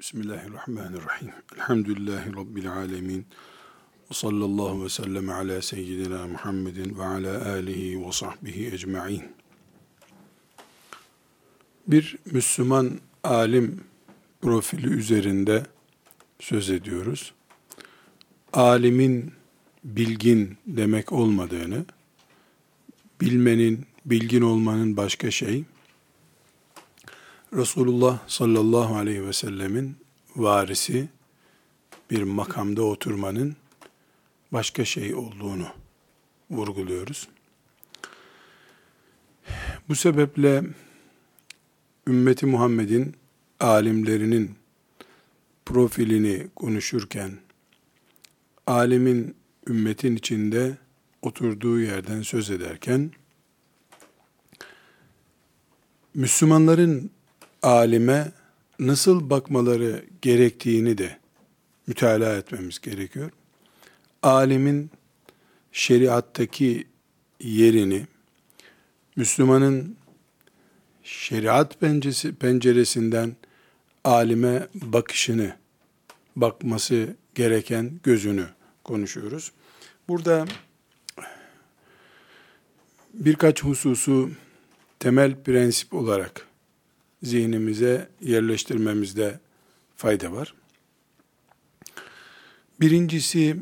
[0.00, 1.30] Bismillahirrahmanirrahim.
[1.54, 3.26] Elhamdülillahi Rabbil alemin.
[4.10, 9.22] Ve sallallahu ve sellem ala seyyidina Muhammedin ve ala alihi ve sahbihi ecma'in.
[11.86, 12.90] Bir Müslüman
[13.24, 13.80] alim
[14.42, 15.66] profili üzerinde
[16.40, 17.34] söz ediyoruz.
[18.52, 19.32] Alimin
[19.84, 21.84] bilgin demek olmadığını,
[23.20, 25.64] bilmenin, bilgin olmanın başka şey,
[27.56, 29.96] Resulullah sallallahu aleyhi ve sellemin
[30.36, 31.08] varisi
[32.10, 33.56] bir makamda oturmanın
[34.52, 35.66] başka şey olduğunu
[36.50, 37.28] vurguluyoruz.
[39.88, 40.64] Bu sebeple
[42.06, 43.16] ümmeti Muhammed'in
[43.60, 44.54] alimlerinin
[45.66, 47.38] profilini konuşurken
[48.66, 49.36] alimin
[49.68, 50.78] ümmetin içinde
[51.22, 53.10] oturduğu yerden söz ederken
[56.14, 57.10] Müslümanların
[57.64, 58.32] alime
[58.78, 61.18] nasıl bakmaları gerektiğini de
[61.86, 63.30] mütalaa etmemiz gerekiyor.
[64.22, 64.90] Alimin
[65.72, 66.86] şeriattaki
[67.40, 68.06] yerini,
[69.16, 69.96] Müslümanın
[71.02, 73.36] şeriat pencesi, penceresinden
[74.04, 75.56] alime bakışını,
[76.36, 78.46] bakması gereken gözünü
[78.84, 79.52] konuşuyoruz.
[80.08, 80.46] Burada
[83.14, 84.30] birkaç hususu
[84.98, 86.46] temel prensip olarak
[87.24, 89.40] zihnimize yerleştirmemizde
[89.96, 90.54] fayda var.
[92.80, 93.56] Birincisi,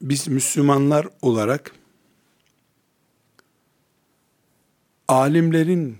[0.00, 1.74] biz Müslümanlar olarak
[5.08, 5.98] alimlerin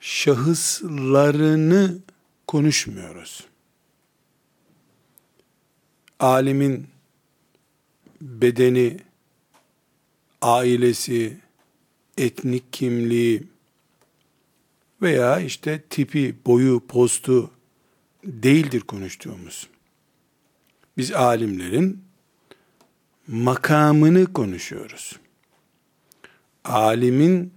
[0.00, 1.98] şahıslarını
[2.46, 3.46] konuşmuyoruz.
[6.20, 6.88] Alimin
[8.20, 8.98] bedeni,
[10.42, 11.45] ailesi,
[12.16, 13.42] etnik kimliği
[15.02, 17.50] veya işte tipi, boyu, postu
[18.24, 19.68] değildir konuştuğumuz.
[20.96, 22.04] Biz alimlerin
[23.26, 25.16] makamını konuşuyoruz.
[26.64, 27.52] Alimin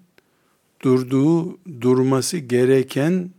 [0.82, 3.32] durduğu, durması gereken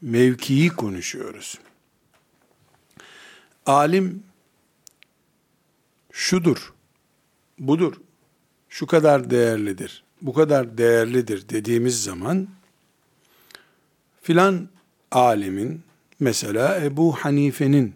[0.00, 1.58] mevkiyi konuşuyoruz.
[3.66, 4.22] Alim
[6.12, 6.74] şudur,
[7.58, 8.00] budur,
[8.68, 12.48] şu kadar değerlidir bu kadar değerlidir dediğimiz zaman
[14.22, 14.68] filan
[15.10, 15.82] alimin
[16.20, 17.94] mesela Ebu Hanife'nin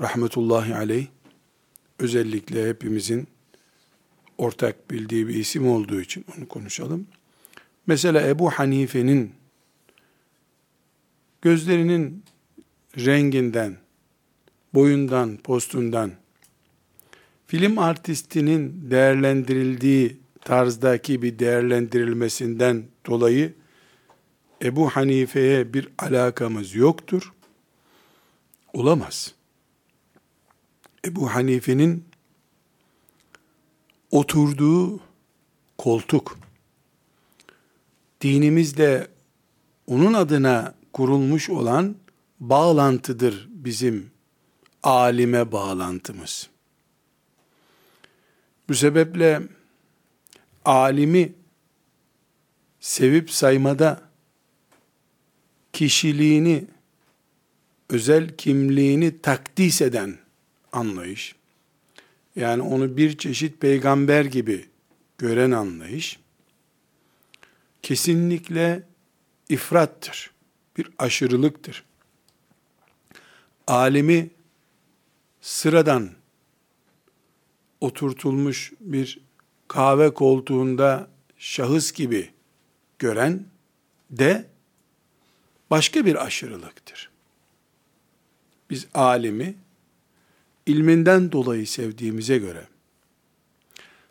[0.00, 1.06] rahmetullahi aleyh
[1.98, 3.28] özellikle hepimizin
[4.38, 7.06] ortak bildiği bir isim olduğu için onu konuşalım.
[7.86, 9.34] Mesela Ebu Hanife'nin
[11.42, 12.24] gözlerinin
[12.96, 13.76] renginden,
[14.74, 16.12] boyundan, postundan
[17.52, 23.54] film artistinin değerlendirildiği tarzdaki bir değerlendirilmesinden dolayı
[24.62, 27.32] Ebu Hanife'ye bir alakamız yoktur.
[28.72, 29.34] Olamaz.
[31.04, 32.04] Ebu Hanife'nin
[34.10, 35.00] oturduğu
[35.78, 36.38] koltuk,
[38.20, 39.08] dinimizde
[39.86, 41.96] onun adına kurulmuş olan
[42.40, 44.10] bağlantıdır bizim
[44.82, 46.51] alime bağlantımız.
[48.68, 49.42] Bu sebeple
[50.64, 51.32] alimi
[52.80, 54.02] sevip saymada
[55.72, 56.64] kişiliğini,
[57.88, 60.18] özel kimliğini takdis eden
[60.72, 61.34] anlayış,
[62.36, 64.68] yani onu bir çeşit peygamber gibi
[65.18, 66.18] gören anlayış,
[67.82, 68.82] kesinlikle
[69.48, 70.30] ifrattır,
[70.76, 71.84] bir aşırılıktır.
[73.66, 74.30] Alimi
[75.40, 76.10] sıradan
[77.82, 79.20] oturtulmuş bir
[79.68, 82.30] kahve koltuğunda şahıs gibi
[82.98, 83.44] gören
[84.10, 84.46] de
[85.70, 87.10] başka bir aşırılıktır.
[88.70, 89.54] Biz alimi
[90.66, 92.66] ilminden dolayı sevdiğimize göre,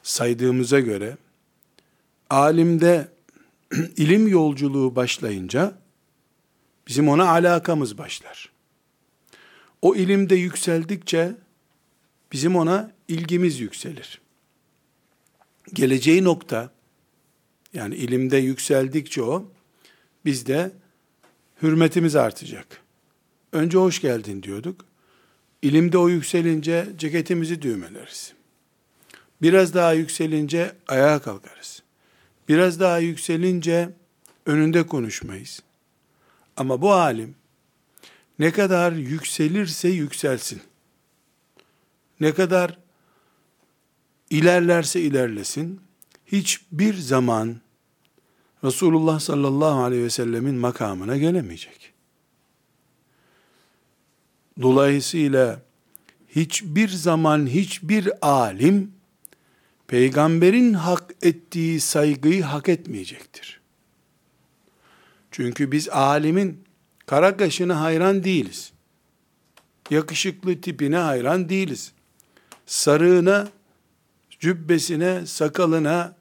[0.04, 1.18] saydığımıza göre,
[2.30, 3.08] alimde
[3.98, 5.78] ilim yolculuğu başlayınca
[6.88, 8.52] bizim ona alakamız başlar.
[9.82, 11.36] O ilimde yükseldikçe
[12.32, 14.22] bizim ona ilgimiz yükselir.
[15.74, 16.72] Geleceği nokta,
[17.74, 19.52] yani ilimde yükseldikçe o,
[20.26, 20.72] bizde
[21.62, 22.82] hürmetimiz artacak.
[23.52, 24.86] Önce hoş geldin diyorduk.
[25.62, 28.34] İlimde o yükselince ceketimizi düğmeleriz.
[29.42, 31.84] Biraz daha yükselince ayağa kalkarız.
[32.50, 33.90] Biraz daha yükselince
[34.46, 35.60] önünde konuşmayız.
[36.58, 37.36] Ama bu alim
[38.40, 40.62] ne kadar yükselirse yükselsin.
[42.20, 42.78] Ne kadar
[44.32, 45.82] ilerlerse ilerlesin,
[46.26, 47.56] hiçbir zaman
[48.64, 51.94] Resulullah sallallahu aleyhi ve sellemin makamına gelemeyecek.
[54.62, 55.62] Dolayısıyla
[56.36, 58.92] hiçbir zaman hiçbir alim
[59.88, 63.62] peygamberin hak ettiği saygıyı hak etmeyecektir.
[65.32, 66.64] Çünkü biz alimin
[67.06, 68.72] kara kaşına hayran değiliz.
[69.90, 71.92] Yakışıklı tipine hayran değiliz.
[72.66, 73.48] Sarığına,
[74.42, 76.16] cübbesine, sakalına,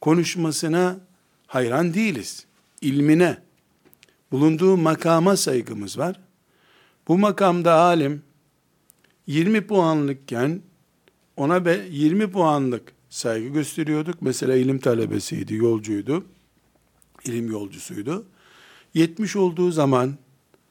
[0.00, 1.00] konuşmasına
[1.46, 2.46] hayran değiliz.
[2.80, 3.38] İlmine,
[4.32, 6.20] bulunduğu makama saygımız var.
[7.08, 8.22] Bu makamda alim
[9.26, 10.62] 20 puanlıkken
[11.36, 14.22] ona 20 puanlık saygı gösteriyorduk.
[14.22, 16.24] Mesela ilim talebesiydi, yolcuydu.
[17.24, 18.26] ilim yolcusuydu.
[18.94, 20.18] 70 olduğu zaman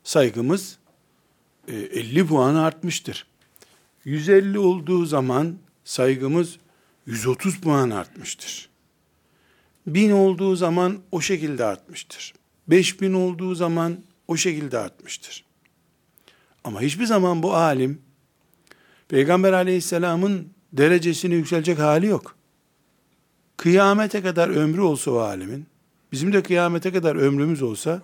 [0.03, 0.77] saygımız
[1.67, 3.25] 50 e, puan artmıştır.
[4.05, 6.57] 150 olduğu zaman saygımız
[7.09, 8.69] 130 puan artmıştır.
[9.87, 12.33] 1000 olduğu zaman o şekilde artmıştır.
[12.67, 13.97] 5000 olduğu zaman
[14.27, 15.45] o şekilde artmıştır.
[16.63, 18.01] Ama hiçbir zaman bu alim
[19.07, 22.35] Peygamber aleyhisselamın derecesini yükselecek hali yok.
[23.57, 25.65] Kıyamete kadar ömrü olsa o alimin,
[26.11, 28.01] bizim de kıyamete kadar ömrümüz olsa,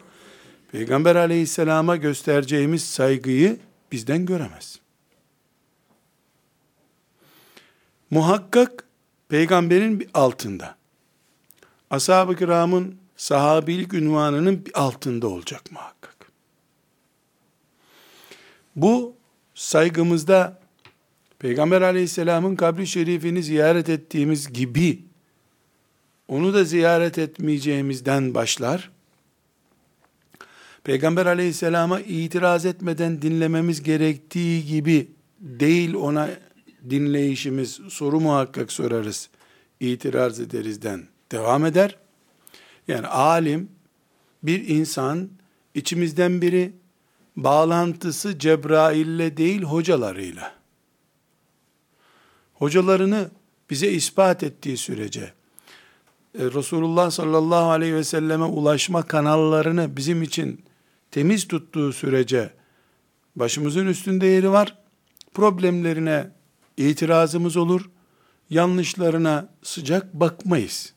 [0.71, 3.57] Peygamber aleyhisselama göstereceğimiz saygıyı
[3.91, 4.79] bizden göremez.
[8.09, 8.84] Muhakkak
[9.29, 10.75] peygamberin bir altında.
[11.89, 16.31] Ashab-ı kiramın sahabilik ünvanının bir altında olacak muhakkak.
[18.75, 19.15] Bu
[19.55, 20.59] saygımızda
[21.39, 25.01] Peygamber aleyhisselamın kabri şerifini ziyaret ettiğimiz gibi
[26.27, 28.91] onu da ziyaret etmeyeceğimizden başlar.
[30.83, 35.07] Peygamber aleyhisselama itiraz etmeden dinlememiz gerektiği gibi
[35.39, 36.29] değil ona
[36.89, 39.29] dinleyişimiz, soru muhakkak sorarız,
[39.79, 41.97] itiraz ederizden devam eder.
[42.87, 43.69] Yani alim,
[44.43, 45.29] bir insan,
[45.73, 46.73] içimizden biri,
[47.35, 50.55] bağlantısı Cebrail'le değil hocalarıyla
[52.55, 53.29] hocalarını
[53.69, 55.33] bize ispat ettiği sürece,
[56.39, 60.63] e, Resulullah sallallahu aleyhi ve selleme ulaşma kanallarını bizim için
[61.11, 62.49] temiz tuttuğu sürece
[63.35, 64.77] başımızın üstünde yeri var.
[65.33, 66.31] Problemlerine
[66.77, 67.89] itirazımız olur.
[68.49, 70.93] Yanlışlarına sıcak bakmayız.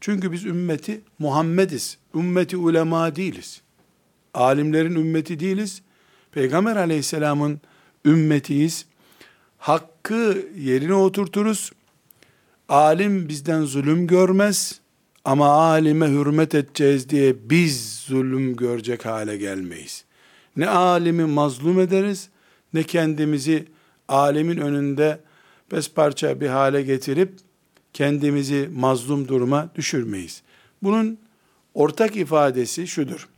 [0.00, 1.98] Çünkü biz ümmeti Muhammediz.
[2.14, 3.62] Ümmeti ulema değiliz.
[4.34, 5.82] Alimlerin ümmeti değiliz.
[6.32, 7.60] Peygamber aleyhisselamın
[8.04, 8.86] ümmetiyiz
[9.58, 11.72] hakkı yerine oturturuz.
[12.68, 14.80] Alim bizden zulüm görmez
[15.24, 20.04] ama alime hürmet edeceğiz diye biz zulüm görecek hale gelmeyiz.
[20.56, 22.28] Ne alimi mazlum ederiz
[22.74, 23.66] ne kendimizi
[24.08, 25.20] alimin önünde
[25.72, 27.32] besparça bir hale getirip
[27.92, 30.42] kendimizi mazlum duruma düşürmeyiz.
[30.82, 31.18] Bunun
[31.74, 33.28] ortak ifadesi şudur.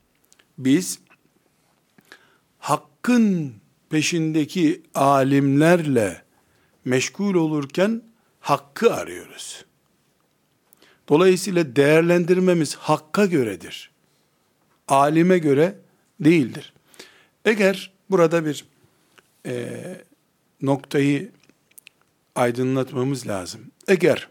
[0.59, 0.99] Biz
[2.59, 3.55] hakkın
[3.91, 6.23] peşindeki alimlerle
[6.85, 8.03] meşgul olurken
[8.41, 9.65] hakkı arıyoruz.
[11.09, 13.91] Dolayısıyla değerlendirmemiz hakka göredir.
[14.89, 15.75] Alime göre
[16.21, 16.73] değildir.
[17.45, 18.65] Eğer burada bir
[19.47, 19.77] e,
[20.63, 21.31] noktayı
[22.35, 23.71] aydınlatmamız lazım.
[23.89, 24.29] Eğer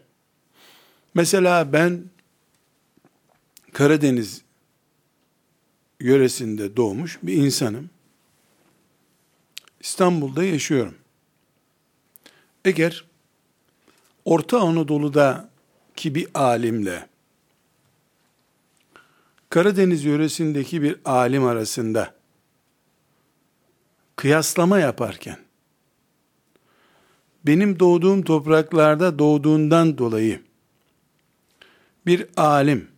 [1.14, 2.04] mesela ben
[3.72, 4.42] Karadeniz
[6.00, 7.90] yöresinde doğmuş bir insanım.
[9.80, 10.94] İstanbul'da yaşıyorum.
[12.64, 13.04] Eğer
[14.24, 15.50] Orta Anadolu'da
[15.96, 17.08] ki bir alimle
[19.50, 22.14] Karadeniz yöresindeki bir alim arasında
[24.16, 25.38] kıyaslama yaparken
[27.46, 30.40] benim doğduğum topraklarda doğduğundan dolayı
[32.06, 32.88] bir alim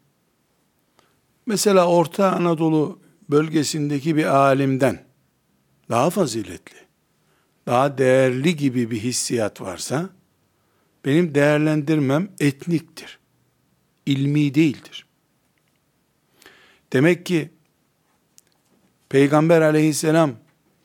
[1.47, 2.99] mesela Orta Anadolu
[3.31, 5.05] bölgesindeki bir alimden
[5.89, 6.79] daha faziletli,
[7.67, 10.11] daha değerli gibi bir hissiyat varsa,
[11.05, 13.19] benim değerlendirmem etniktir.
[14.07, 15.07] ilmi değildir.
[16.93, 17.51] Demek ki,
[19.09, 20.37] Peygamber aleyhisselam,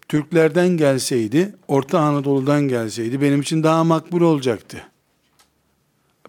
[0.09, 4.83] Türklerden gelseydi, Orta Anadolu'dan gelseydi, benim için daha makbul olacaktı.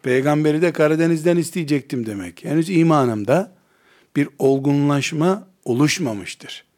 [0.02, 2.44] Peygamberi de Karadeniz'den isteyecektim demek.
[2.44, 3.52] Henüz imanımda
[4.16, 6.68] bir olgunlaşma oluşmamıştır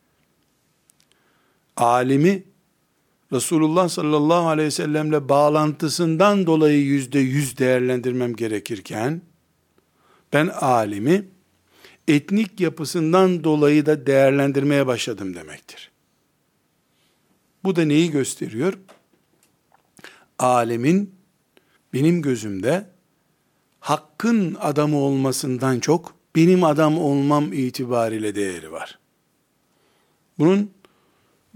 [1.81, 2.43] alimi
[3.33, 9.23] Resulullah sallallahu aleyhi ve sellemle bağlantısından dolayı yüzde yüz değerlendirmem gerekirken,
[10.33, 11.25] ben alimi
[12.09, 15.90] etnik yapısından dolayı da değerlendirmeye başladım demektir.
[17.65, 18.79] Bu da neyi gösteriyor?
[20.39, 21.15] Alemin
[21.93, 22.87] benim gözümde
[23.81, 28.99] hakkın adamı olmasından çok benim adam olmam itibariyle değeri var.
[30.39, 30.71] Bunun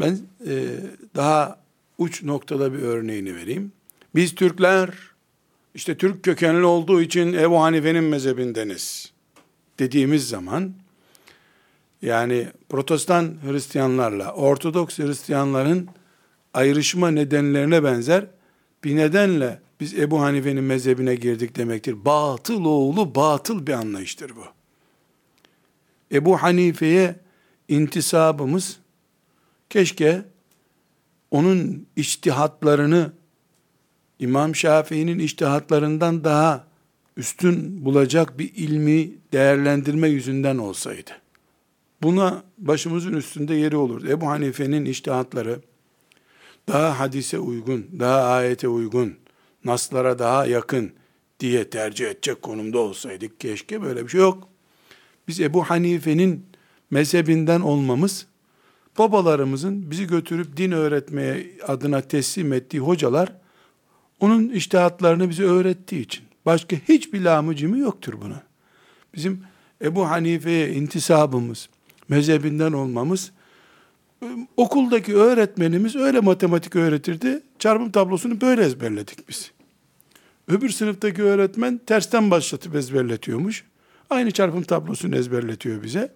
[0.00, 0.76] ben e,
[1.16, 1.60] daha
[1.98, 3.72] uç noktada bir örneğini vereyim.
[4.14, 4.90] Biz Türkler
[5.74, 9.12] işte Türk kökenli olduğu için Ebu Hanife'nin mezhebindeniz
[9.78, 10.74] dediğimiz zaman
[12.04, 15.88] yani protestan Hristiyanlarla Ortodoks Hristiyanların
[16.54, 18.26] ayrışma nedenlerine benzer
[18.84, 22.04] bir nedenle biz Ebu Hanife'nin mezhebine girdik demektir.
[22.04, 24.44] Batıl oğlu batıl bir anlayıştır bu.
[26.12, 27.16] Ebu Hanife'ye
[27.68, 28.78] intisabımız
[29.70, 30.22] keşke
[31.30, 33.12] onun içtihatlarını
[34.18, 36.66] İmam Şafii'nin içtihatlarından daha
[37.16, 41.23] üstün bulacak bir ilmi değerlendirme yüzünden olsaydı.
[42.04, 44.08] Buna başımızın üstünde yeri olurdu.
[44.08, 45.60] Ebu Hanife'nin iştihatları
[46.68, 49.14] daha hadise uygun, daha ayete uygun,
[49.64, 50.92] naslara daha yakın
[51.40, 54.48] diye tercih edecek konumda olsaydık keşke böyle bir şey yok.
[55.28, 56.46] Biz Ebu Hanife'nin
[56.90, 58.26] mezhebinden olmamız,
[58.98, 63.32] babalarımızın bizi götürüp din öğretmeye adına teslim ettiği hocalar,
[64.20, 66.24] onun iştihatlarını bize öğrettiği için.
[66.46, 68.42] Başka hiçbir lamıcımı yoktur buna.
[69.14, 69.42] Bizim
[69.82, 71.68] Ebu Hanife'ye intisabımız,
[72.08, 73.32] mezhebinden olmamız,
[74.56, 79.52] okuldaki öğretmenimiz öyle matematik öğretirdi, çarpım tablosunu böyle ezberledik biz.
[80.48, 83.64] Öbür sınıftaki öğretmen tersten başlatıp ezberletiyormuş.
[84.10, 86.12] Aynı çarpım tablosunu ezberletiyor bize.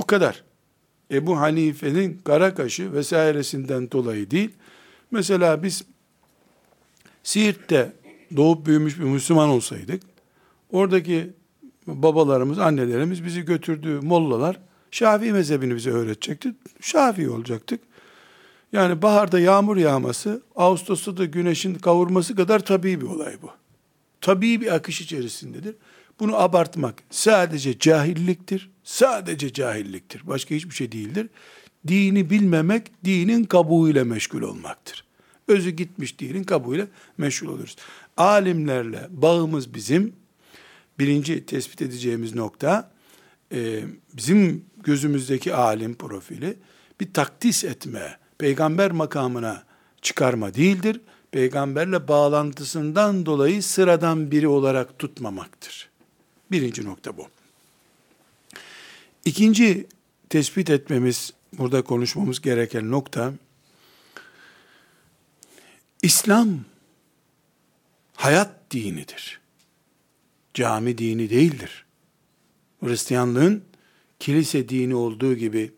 [0.00, 0.44] Bu kadar.
[1.10, 4.50] Ebu Hanife'nin kara kaşı vesairesinden dolayı değil.
[5.10, 5.84] Mesela biz
[7.22, 7.92] Siirt'te
[8.36, 10.02] doğup büyümüş bir Müslüman olsaydık,
[10.72, 11.30] oradaki
[11.86, 14.60] babalarımız, annelerimiz bizi götürdüğü mollalar,
[14.94, 16.54] Şafii mezhebini bize öğretecekti.
[16.80, 17.80] Şafii olacaktık.
[18.72, 23.50] Yani baharda yağmur yağması, Ağustos'ta da güneşin kavurması kadar tabii bir olay bu.
[24.20, 25.74] Tabii bir akış içerisindedir.
[26.20, 28.70] Bunu abartmak sadece cahilliktir.
[28.84, 30.26] Sadece cahilliktir.
[30.26, 31.28] Başka hiçbir şey değildir.
[31.88, 35.04] Dini bilmemek, dinin kabuğuyla meşgul olmaktır.
[35.48, 36.86] Özü gitmiş dinin kabuğuyla
[37.18, 37.76] meşgul oluruz.
[38.16, 40.12] Alimlerle bağımız bizim,
[40.98, 42.93] birinci tespit edeceğimiz nokta,
[43.54, 46.56] e, bizim gözümüzdeki alim profili,
[47.00, 49.64] bir takdis etme, peygamber makamına
[50.02, 51.00] çıkarma değildir.
[51.30, 55.90] Peygamberle bağlantısından dolayı sıradan biri olarak tutmamaktır.
[56.50, 57.28] Birinci nokta bu.
[59.24, 59.86] İkinci
[60.28, 63.32] tespit etmemiz, burada konuşmamız gereken nokta,
[66.02, 66.48] İslam
[68.16, 69.40] hayat dinidir.
[70.54, 71.83] Cami dini değildir.
[72.84, 73.64] Hristiyanlığın
[74.18, 75.72] kilise dini olduğu gibi,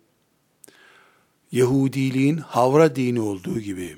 [1.53, 3.97] Yahudiliğin havra dini olduğu gibi,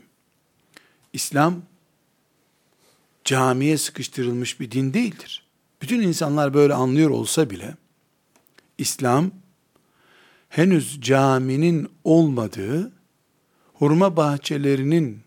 [1.12, 1.62] İslam
[3.24, 5.46] camiye sıkıştırılmış bir din değildir.
[5.82, 7.76] Bütün insanlar böyle anlıyor olsa bile,
[8.78, 9.30] İslam
[10.48, 12.92] henüz caminin olmadığı,
[13.74, 15.20] hurma bahçelerinin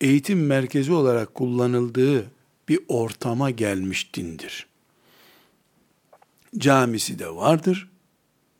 [0.00, 2.24] eğitim merkezi olarak kullanıldığı
[2.68, 4.69] bir ortama gelmiş dindir.
[6.58, 7.90] Camisi de vardır,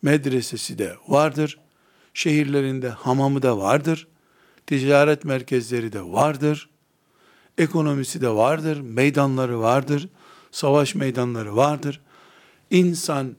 [0.02, 1.58] medresesi de vardır,
[2.14, 4.08] şehirlerinde hamamı da vardır,
[4.66, 6.70] ticaret merkezleri de vardır,
[7.58, 10.08] ekonomisi de vardır, meydanları vardır,
[10.50, 12.00] savaş meydanları vardır.
[12.70, 13.36] İnsan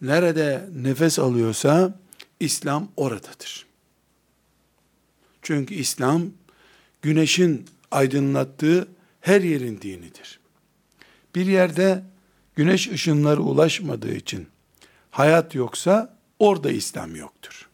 [0.00, 1.98] nerede nefes alıyorsa
[2.40, 3.66] İslam oradadır.
[5.42, 6.22] Çünkü İslam
[7.02, 8.88] güneşin aydınlattığı
[9.20, 10.40] her yerin dinidir.
[11.34, 12.02] Bir yerde
[12.60, 14.48] güneş ışınları ulaşmadığı için
[15.10, 17.68] hayat yoksa orada İslam yoktur.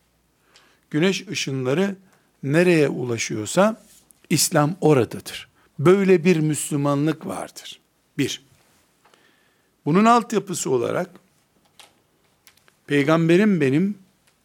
[0.91, 1.97] Güneş ışınları
[2.43, 3.83] nereye ulaşıyorsa
[4.31, 5.49] İslam oradadır.
[5.79, 7.81] Böyle bir Müslümanlık vardır.
[8.19, 8.43] Bir.
[9.85, 11.11] Bunun altyapısı olarak
[12.87, 13.99] peygamberim benim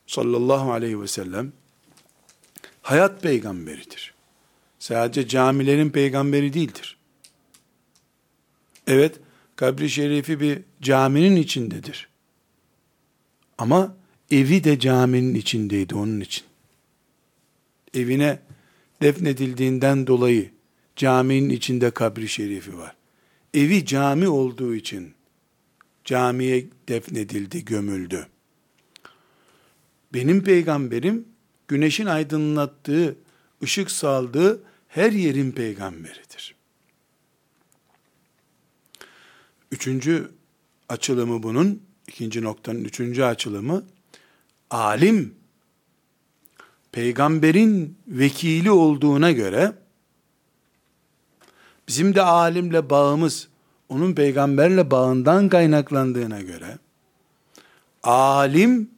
[0.08, 1.52] sallallahu aleyhi ve sellem
[2.82, 4.14] hayat peygamberidir.
[4.80, 6.98] Sadece camilerin peygamberi değildir.
[8.88, 9.20] Evet,
[9.56, 12.08] kabri şerifi bir caminin içindedir.
[13.58, 13.96] Ama
[14.32, 16.44] evi de caminin içindeydi onun için.
[17.94, 18.40] Evine
[19.02, 20.52] defnedildiğinden dolayı
[20.96, 22.96] caminin içinde kabri şerifi var.
[23.54, 25.14] Evi cami olduğu için
[26.06, 28.28] camiye defnedildi, gömüldü.
[30.14, 31.26] Benim peygamberim
[31.68, 33.16] güneşin aydınlattığı,
[33.64, 36.56] ışık saldığı her yerin peygamberidir.
[39.72, 40.32] Üçüncü
[40.90, 43.84] açılımı bunun, ikinci noktanın üçüncü açılımı,
[44.70, 45.36] alim,
[46.92, 49.74] peygamberin vekili olduğuna göre,
[51.88, 53.48] bizim de alimle bağımız,
[53.90, 56.78] onun peygamberle bağından kaynaklandığına göre,
[58.04, 58.90] alim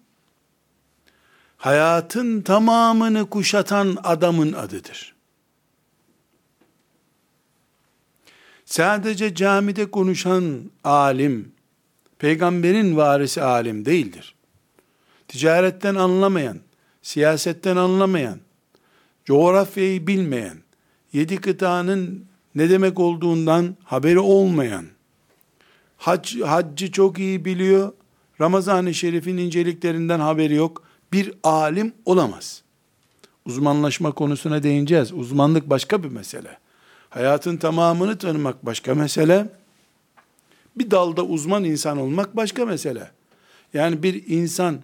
[1.58, 5.13] hayatın tamamını kuşatan adamın adıdır.
[8.74, 11.52] Sadece camide konuşan alim,
[12.20, 14.36] peygamberin varisi alim değildir.
[15.28, 16.60] Ticaretten anlamayan,
[17.02, 18.40] siyasetten anlamayan,
[19.26, 20.58] coğrafyayı bilmeyen,
[21.14, 22.26] yedi kıtanın
[22.56, 24.86] ne demek olduğundan haberi olmayan,
[25.98, 27.94] hac, haccı çok iyi biliyor,
[28.42, 32.64] Ramazan-ı Şerif'in inceliklerinden haberi yok, bir alim olamaz.
[33.46, 35.14] Uzmanlaşma konusuna değineceğiz.
[35.14, 36.63] Uzmanlık başka bir mesele.
[37.14, 39.48] Hayatın tamamını tanımak başka mesele.
[40.76, 43.12] Bir dalda uzman insan olmak başka mesele.
[43.74, 44.82] Yani bir insan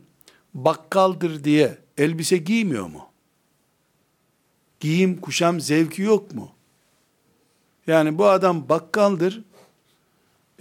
[0.53, 3.05] bakkaldır diye elbise giymiyor mu?
[4.79, 6.51] Giyim, kuşam zevki yok mu?
[7.88, 9.41] Yani bu adam bakkaldır,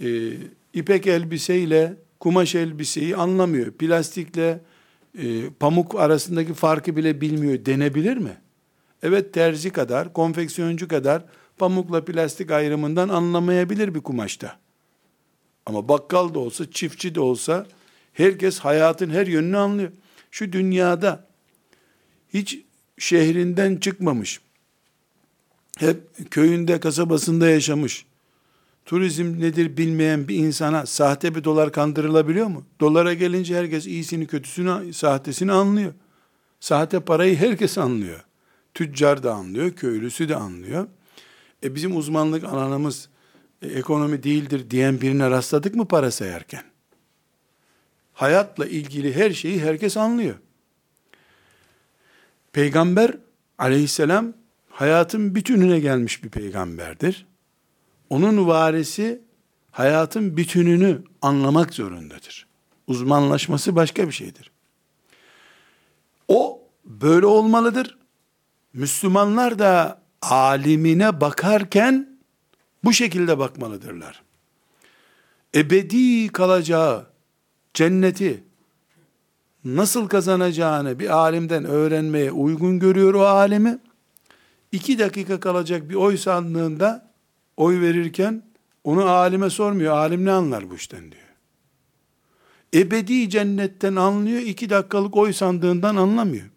[0.03, 0.31] e,
[0.73, 3.71] ipek elbiseyle kumaş elbiseyi anlamıyor.
[3.71, 4.61] Plastikle
[5.17, 8.37] e, pamuk arasındaki farkı bile bilmiyor denebilir mi?
[9.03, 11.23] Evet terzi kadar, konfeksiyoncu kadar
[11.59, 14.59] pamukla plastik ayrımından anlamayabilir bir kumaşta.
[15.65, 17.67] Ama bakkal da olsa, çiftçi de olsa
[18.13, 19.91] herkes hayatın her yönünü anlıyor.
[20.31, 21.27] Şu dünyada
[22.33, 22.59] hiç
[22.97, 24.39] şehrinden çıkmamış,
[25.77, 28.05] hep köyünde, kasabasında yaşamış,
[28.85, 32.65] turizm nedir bilmeyen bir insana sahte bir dolar kandırılabiliyor mu?
[32.79, 35.93] Dolara gelince herkes iyisini, kötüsünü, sahtesini anlıyor.
[36.59, 38.25] Sahte parayı herkes anlıyor.
[38.73, 40.87] Tüccar da anlıyor, köylüsü de anlıyor.
[41.63, 43.09] E bizim uzmanlık alanımız
[43.61, 46.63] e, ekonomi değildir diyen birine rastladık mı para sayarken?
[48.13, 50.35] Hayatla ilgili her şeyi herkes anlıyor.
[52.53, 53.17] Peygamber
[53.57, 54.33] aleyhisselam
[54.69, 57.25] hayatın bütününe gelmiş bir peygamberdir.
[58.09, 59.21] Onun varisi
[59.71, 62.47] hayatın bütününü anlamak zorundadır.
[62.87, 64.51] Uzmanlaşması başka bir şeydir.
[66.27, 67.97] O böyle olmalıdır.
[68.73, 72.19] Müslümanlar da alimine bakarken
[72.83, 74.23] bu şekilde bakmalıdırlar.
[75.55, 77.07] Ebedi kalacağı
[77.73, 78.43] cenneti
[79.65, 83.79] nasıl kazanacağını bir alimden öğrenmeye uygun görüyor o alimi.
[84.71, 87.11] İki dakika kalacak bir oy sandığında
[87.57, 88.43] oy verirken
[88.83, 89.97] onu alime sormuyor.
[89.97, 91.23] Alim ne anlar bu işten diyor.
[92.73, 94.41] Ebedi cennetten anlıyor.
[94.41, 96.49] iki dakikalık oy sandığından anlamıyor.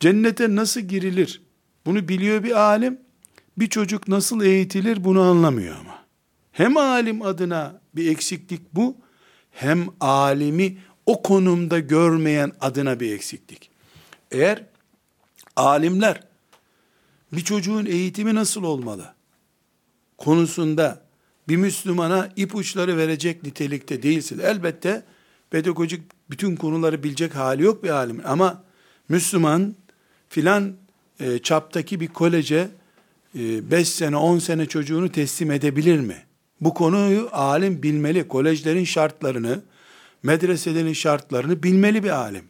[0.00, 1.42] Cennete nasıl girilir?
[1.86, 3.00] Bunu biliyor bir alim.
[3.58, 6.04] Bir çocuk nasıl eğitilir bunu anlamıyor ama.
[6.52, 8.96] Hem alim adına bir eksiklik bu,
[9.50, 13.70] hem alimi o konumda görmeyen adına bir eksiklik.
[14.30, 14.64] Eğer
[15.56, 16.20] alimler
[17.32, 19.14] bir çocuğun eğitimi nasıl olmalı
[20.18, 21.02] konusunda
[21.48, 24.38] bir Müslümana ipuçları verecek nitelikte değilsin.
[24.38, 25.02] Elbette
[25.50, 28.64] pedagojik bütün konuları bilecek hali yok bir alim ama
[29.08, 29.76] Müslüman
[30.28, 30.76] filan
[31.20, 32.68] e, çaptaki bir koleje
[33.34, 36.16] 5 e, sene 10 sene çocuğunu teslim edebilir mi?
[36.60, 38.28] Bu konuyu alim bilmeli.
[38.28, 39.62] Kolejlerin şartlarını,
[40.22, 42.44] medreselerin şartlarını bilmeli bir alim.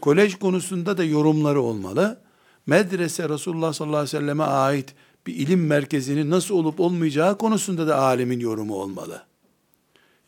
[0.00, 2.20] Kolej konusunda da yorumları olmalı.
[2.66, 4.94] Medrese Resulullah sallallahu aleyhi ve selleme ait
[5.26, 9.22] bir ilim merkezinin nasıl olup olmayacağı konusunda da alimin yorumu olmalı.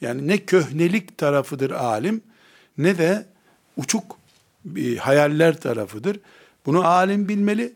[0.00, 2.22] Yani ne köhnelik tarafıdır alim
[2.78, 3.26] ne de
[3.76, 4.18] uçuk
[4.98, 6.20] hayaller tarafıdır.
[6.66, 7.74] Bunu alim bilmeli.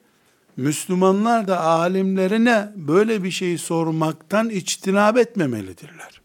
[0.57, 6.20] Müslümanlar da alimlerine böyle bir şey sormaktan içtinab etmemelidirler.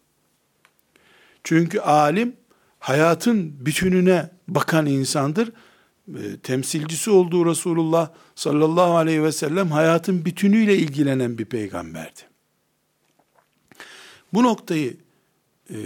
[1.44, 2.36] Çünkü alim
[2.80, 5.52] hayatın bütününe bakan insandır.
[6.08, 12.20] E, temsilcisi olduğu Resulullah sallallahu aleyhi ve sellem hayatın bütünüyle ilgilenen bir peygamberdi.
[14.34, 14.98] Bu noktayı
[15.70, 15.78] e,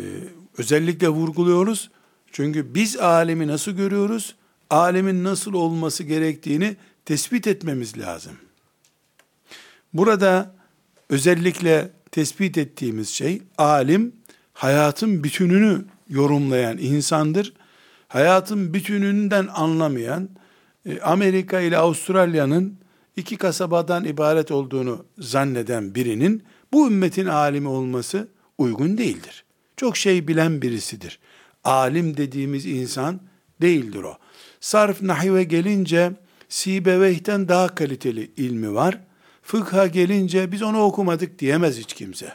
[0.57, 1.89] özellikle vurguluyoruz.
[2.31, 4.35] Çünkü biz alemi nasıl görüyoruz?
[4.69, 6.75] Alemin nasıl olması gerektiğini
[7.05, 8.33] tespit etmemiz lazım.
[9.93, 10.55] Burada
[11.09, 14.13] özellikle tespit ettiğimiz şey alim
[14.53, 17.53] hayatın bütününü yorumlayan insandır.
[18.07, 20.29] Hayatın bütününden anlamayan
[20.85, 22.77] e, Amerika ile Avustralya'nın
[23.15, 28.27] iki kasabadan ibaret olduğunu zanneden birinin bu ümmetin alimi olması
[28.57, 29.43] uygun değildir.
[29.77, 31.19] Çok şey bilen birisidir.
[31.63, 33.19] Alim dediğimiz insan
[33.61, 34.17] değildir o.
[34.67, 36.11] Sarf nahive gelince
[36.49, 38.99] Sibeveyh'ten daha kaliteli ilmi var.
[39.41, 42.33] Fıkha gelince biz onu okumadık diyemez hiç kimse.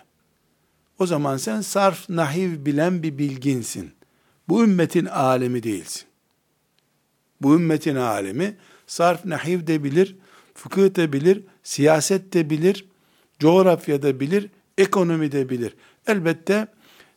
[0.98, 3.92] O zaman sen sarf nahiv bilen bir bilginsin.
[4.48, 6.02] Bu ümmetin alemi değilsin.
[7.42, 10.16] Bu ümmetin alemi sarf nahiv de bilir,
[10.54, 12.86] fıkıh de bilir, siyaset de bilir,
[13.38, 15.74] coğrafya da bilir, ekonomi de bilir.
[16.06, 16.66] Elbette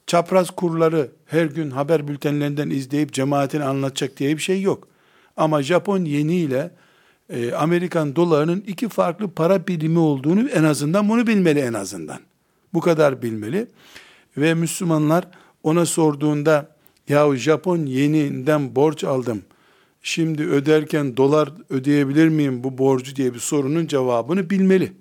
[0.08, 4.95] çapraz kurları her gün haber bültenlerinden izleyip cemaatini anlatacak diye bir şey yok.
[5.38, 6.72] Ama Japon yeni ile
[7.30, 12.20] e, Amerikan dolarının iki farklı para birimi olduğunu en azından bunu bilmeli en azından.
[12.74, 13.68] Bu kadar bilmeli.
[14.38, 15.28] Ve Müslümanlar
[15.64, 16.76] ona sorduğunda
[17.10, 19.42] yahu Japon yeninden borç aldım.
[20.02, 24.94] Şimdi öderken dolar ödeyebilir miyim bu borcu diye bir sorunun cevabını bilmeli.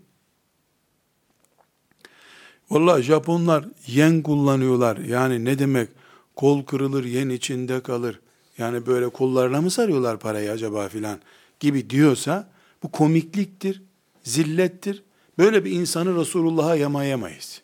[2.70, 4.96] Vallahi Japonlar yen kullanıyorlar.
[4.96, 5.88] Yani ne demek?
[6.36, 8.20] Kol kırılır, yen içinde kalır.
[8.58, 11.18] Yani böyle kollarına mı sarıyorlar parayı acaba filan
[11.60, 12.48] gibi diyorsa
[12.82, 13.82] bu komikliktir,
[14.22, 15.02] zillettir.
[15.38, 17.62] Böyle bir insanı Resulullah'a yamayamayız.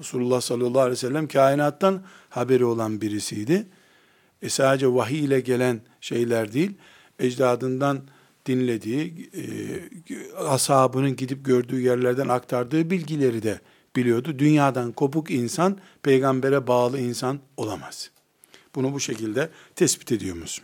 [0.00, 3.66] Resulullah sallallahu aleyhi ve sellem kainattan haberi olan birisiydi.
[4.42, 6.72] E sadece vahiy ile gelen şeyler değil,
[7.18, 8.00] ecdadından
[8.46, 9.44] dinlediği, e,
[10.36, 13.60] ashabının gidip gördüğü yerlerden aktardığı bilgileri de
[13.96, 14.38] biliyordu.
[14.38, 18.10] Dünyadan kopuk insan, peygambere bağlı insan olamaz.
[18.74, 20.62] Bunu bu şekilde tespit ediyoruz.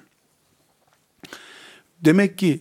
[2.01, 2.61] Demek ki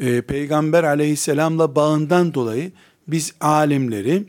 [0.00, 2.72] e, Peygamber aleyhisselamla bağından dolayı
[3.08, 4.24] biz alimleri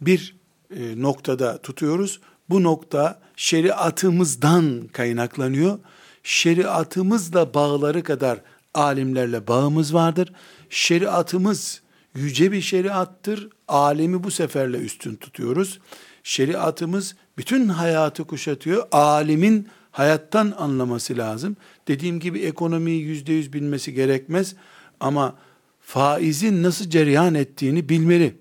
[0.00, 0.36] bir
[0.76, 2.20] e, noktada tutuyoruz.
[2.50, 5.78] Bu nokta şeriatımızdan kaynaklanıyor.
[6.22, 8.40] Şeriatımızla bağları kadar
[8.74, 10.32] alimlerle bağımız vardır.
[10.70, 11.82] Şeriatımız
[12.14, 13.48] yüce bir şeriattır.
[13.68, 15.80] Alemi bu seferle üstün tutuyoruz.
[16.22, 18.86] Şeriatımız bütün hayatı kuşatıyor.
[18.92, 21.56] Alimin hayattan anlaması lazım.
[21.88, 24.56] Dediğim gibi ekonomiyi yüzde yüz bilmesi gerekmez.
[25.00, 25.34] Ama
[25.80, 28.36] faizin nasıl cereyan ettiğini bilmeli.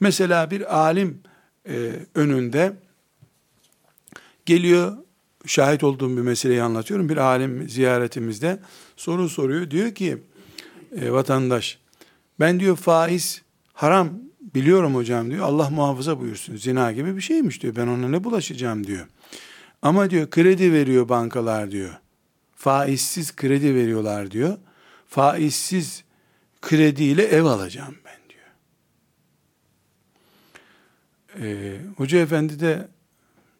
[0.00, 1.20] Mesela bir alim
[1.68, 2.72] e, önünde
[4.46, 4.96] geliyor,
[5.46, 7.08] şahit olduğum bir meseleyi anlatıyorum.
[7.08, 8.60] Bir alim ziyaretimizde
[8.96, 9.70] soru soruyor.
[9.70, 10.18] Diyor ki
[11.00, 11.78] e, vatandaş,
[12.40, 14.10] ben diyor faiz haram
[14.54, 15.44] biliyorum hocam diyor.
[15.44, 16.56] Allah muhafaza buyursun.
[16.56, 17.76] Zina gibi bir şeymiş diyor.
[17.76, 19.06] Ben ona ne bulaşacağım diyor.
[19.82, 21.98] Ama diyor kredi veriyor bankalar diyor.
[22.56, 24.58] Faizsiz kredi veriyorlar diyor.
[25.08, 26.04] Faizsiz
[26.62, 28.44] krediyle ev alacağım ben diyor.
[31.40, 32.88] Ee, Hoca efendi de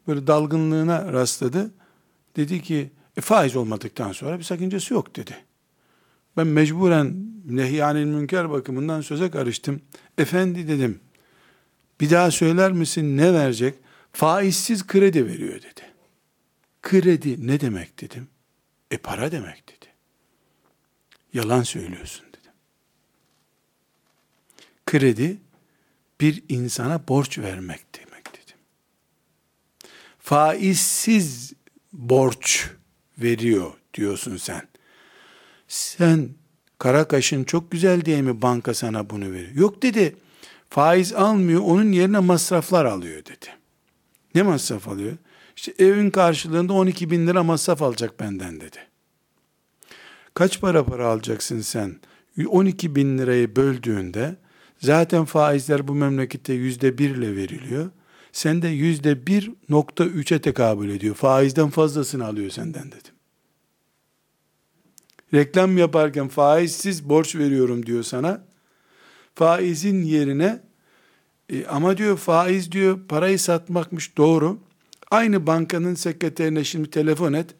[0.07, 1.71] böyle dalgınlığına rastladı.
[2.35, 5.35] Dedi ki e, faiz olmadıktan sonra bir sakıncası yok dedi.
[6.37, 9.81] Ben mecburen nehyanil münker bakımından söze karıştım.
[10.17, 10.99] Efendi dedim,
[12.01, 13.75] bir daha söyler misin ne verecek?
[14.13, 15.88] Faizsiz kredi veriyor dedi.
[16.81, 18.27] Kredi ne demek dedim.
[18.91, 19.85] E para demek dedi.
[21.33, 22.51] Yalan söylüyorsun dedim.
[24.85, 25.37] Kredi
[26.21, 28.57] bir insana borç vermek demek dedim.
[30.19, 31.53] Faizsiz
[31.93, 32.69] borç
[33.17, 34.67] veriyor diyorsun sen.
[35.67, 36.29] Sen
[36.77, 39.55] kara kaşın çok güzel diye mi banka sana bunu veriyor?
[39.55, 40.15] Yok dedi.
[40.69, 43.47] Faiz almıyor, onun yerine masraflar alıyor dedi.
[44.35, 45.17] Ne masraf alıyor?
[45.59, 48.77] İşte evin karşılığında 12 bin lira masraf alacak benden dedi.
[50.33, 51.95] Kaç para para alacaksın sen?
[52.47, 54.35] 12 bin lirayı böldüğünde
[54.77, 57.89] zaten faizler bu memlekette yüzde bir ile veriliyor.
[58.31, 61.15] Sen de yüzde bir nokta üçe tekabül ediyor.
[61.15, 63.13] Faizden fazlasını alıyor senden dedim.
[65.33, 68.43] Reklam yaparken faizsiz borç veriyorum diyor sana.
[69.35, 70.61] Faizin yerine
[71.49, 74.68] e, ama diyor faiz diyor parayı satmakmış doğru.
[75.11, 77.55] Aynı bankanın sekreterine şimdi telefon et.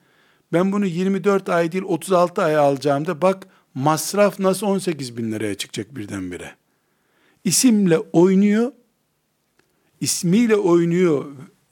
[0.53, 5.55] Ben bunu 24 ay değil 36 ay alacağım da bak masraf nasıl 18 bin liraya
[5.55, 6.55] çıkacak birdenbire.
[7.43, 8.71] İsimle oynuyor,
[10.01, 11.25] ismiyle oynuyor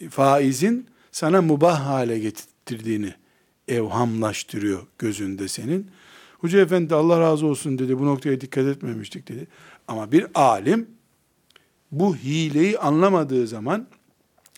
[0.10, 3.14] faizin sana mubah hale getirdiğini
[3.68, 5.92] evhamlaştırıyor gözünde senin.
[6.40, 9.48] Hoca efendi Allah razı olsun dedi bu noktaya dikkat etmemiştik dedi.
[9.88, 10.88] Ama bir alim
[11.92, 13.88] bu hileyi anlamadığı zaman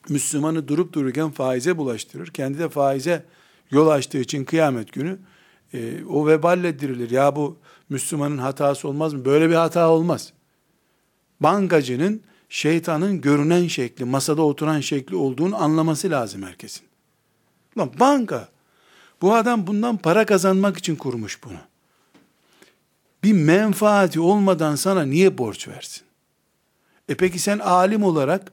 [0.10, 2.28] Müslümanı durup dururken faize bulaştırır.
[2.28, 3.26] Kendi de faize
[3.72, 5.20] yol açtığı için kıyamet günü
[5.74, 7.12] e, o veballe dirilir.
[7.12, 7.58] Ya bu
[7.90, 9.26] Müslümanın hatası olmaz mı?
[9.26, 10.34] Böyle bir hata olmaz.
[11.40, 16.84] Bankacının şeytanın görünen şekli, masada oturan şekli olduğunu anlaması lazım herkesin.
[17.78, 18.50] Lan banka,
[19.22, 21.58] bu adam bundan para kazanmak için kurmuş bunu.
[23.24, 26.04] Bir menfaati olmadan sana niye borç versin?
[27.10, 28.52] E peki sen alim olarak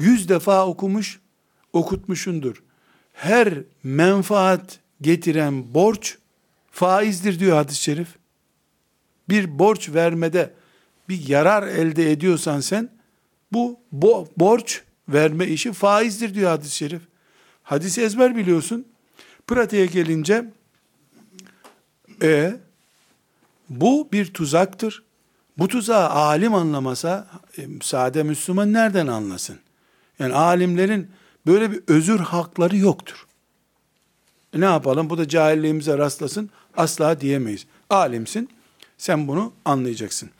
[0.00, 1.20] yüz defa okumuş,
[1.72, 2.62] okutmuşundur.
[3.12, 6.18] Her menfaat getiren borç
[6.70, 8.08] faizdir diyor hadis-i şerif.
[9.28, 10.54] Bir borç vermede
[11.08, 12.88] bir yarar elde ediyorsan sen
[13.52, 17.02] bu bo borç verme işi faizdir diyor hadis-i şerif.
[17.62, 18.86] Hadisi ezber biliyorsun.
[19.46, 20.44] Pratiğe gelince
[22.22, 22.56] e
[23.68, 25.02] bu bir tuzaktır.
[25.58, 27.26] Bu tuzağı alim anlamasa
[27.58, 29.58] e, sade Müslüman nereden anlasın?
[30.20, 31.10] Yani alimlerin
[31.46, 33.26] böyle bir özür hakları yoktur.
[34.54, 35.10] E ne yapalım?
[35.10, 36.50] Bu da cahilliğimize rastlasın.
[36.76, 37.66] Asla diyemeyiz.
[37.90, 38.48] Alimsin.
[38.98, 40.30] Sen bunu anlayacaksın.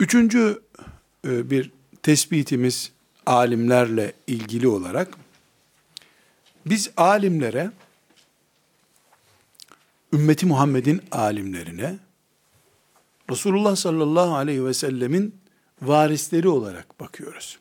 [0.00, 0.62] Üçüncü
[1.26, 1.70] e, bir
[2.02, 2.92] tespitimiz
[3.26, 5.08] alimlerle ilgili olarak
[6.66, 7.70] biz alimlere
[10.12, 11.98] ümmeti Muhammed'in alimlerine
[13.30, 15.34] Resulullah sallallahu aleyhi ve sellemin
[15.82, 17.58] varisleri olarak bakıyoruz.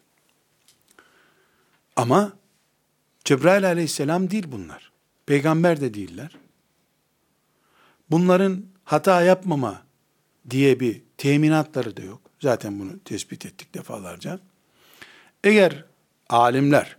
[1.95, 2.33] Ama
[3.25, 4.91] Cebrail aleyhisselam değil bunlar.
[5.25, 6.37] Peygamber de değiller.
[8.11, 9.81] Bunların hata yapmama
[10.49, 12.21] diye bir teminatları da yok.
[12.39, 14.39] Zaten bunu tespit ettik defalarca.
[15.43, 15.85] Eğer
[16.29, 16.97] alimler,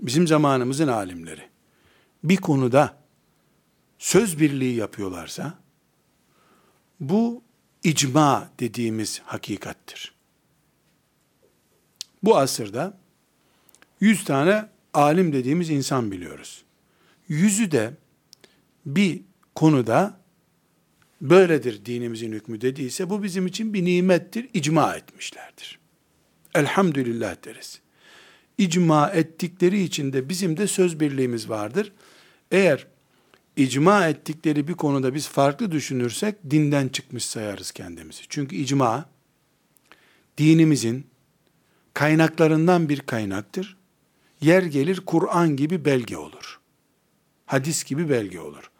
[0.00, 1.48] bizim zamanımızın alimleri,
[2.24, 2.96] bir konuda
[3.98, 5.58] söz birliği yapıyorlarsa,
[7.00, 7.42] bu
[7.82, 10.14] icma dediğimiz hakikattir.
[12.22, 12.98] Bu asırda
[14.00, 16.64] yüz tane alim dediğimiz insan biliyoruz.
[17.28, 17.90] Yüzü de
[18.86, 19.20] bir
[19.54, 20.20] konuda
[21.20, 25.78] böyledir dinimizin hükmü dediyse bu bizim için bir nimettir, icma etmişlerdir.
[26.54, 27.80] Elhamdülillah deriz.
[28.58, 31.92] İcma ettikleri için de bizim de söz birliğimiz vardır.
[32.50, 32.86] Eğer
[33.56, 38.22] icma ettikleri bir konuda biz farklı düşünürsek dinden çıkmış sayarız kendimizi.
[38.28, 39.08] Çünkü icma
[40.38, 41.06] dinimizin
[41.94, 43.76] kaynaklarından bir kaynaktır.
[44.44, 46.60] Yer gelir Kur'an gibi belge olur.
[47.46, 48.70] Hadis gibi belge olur.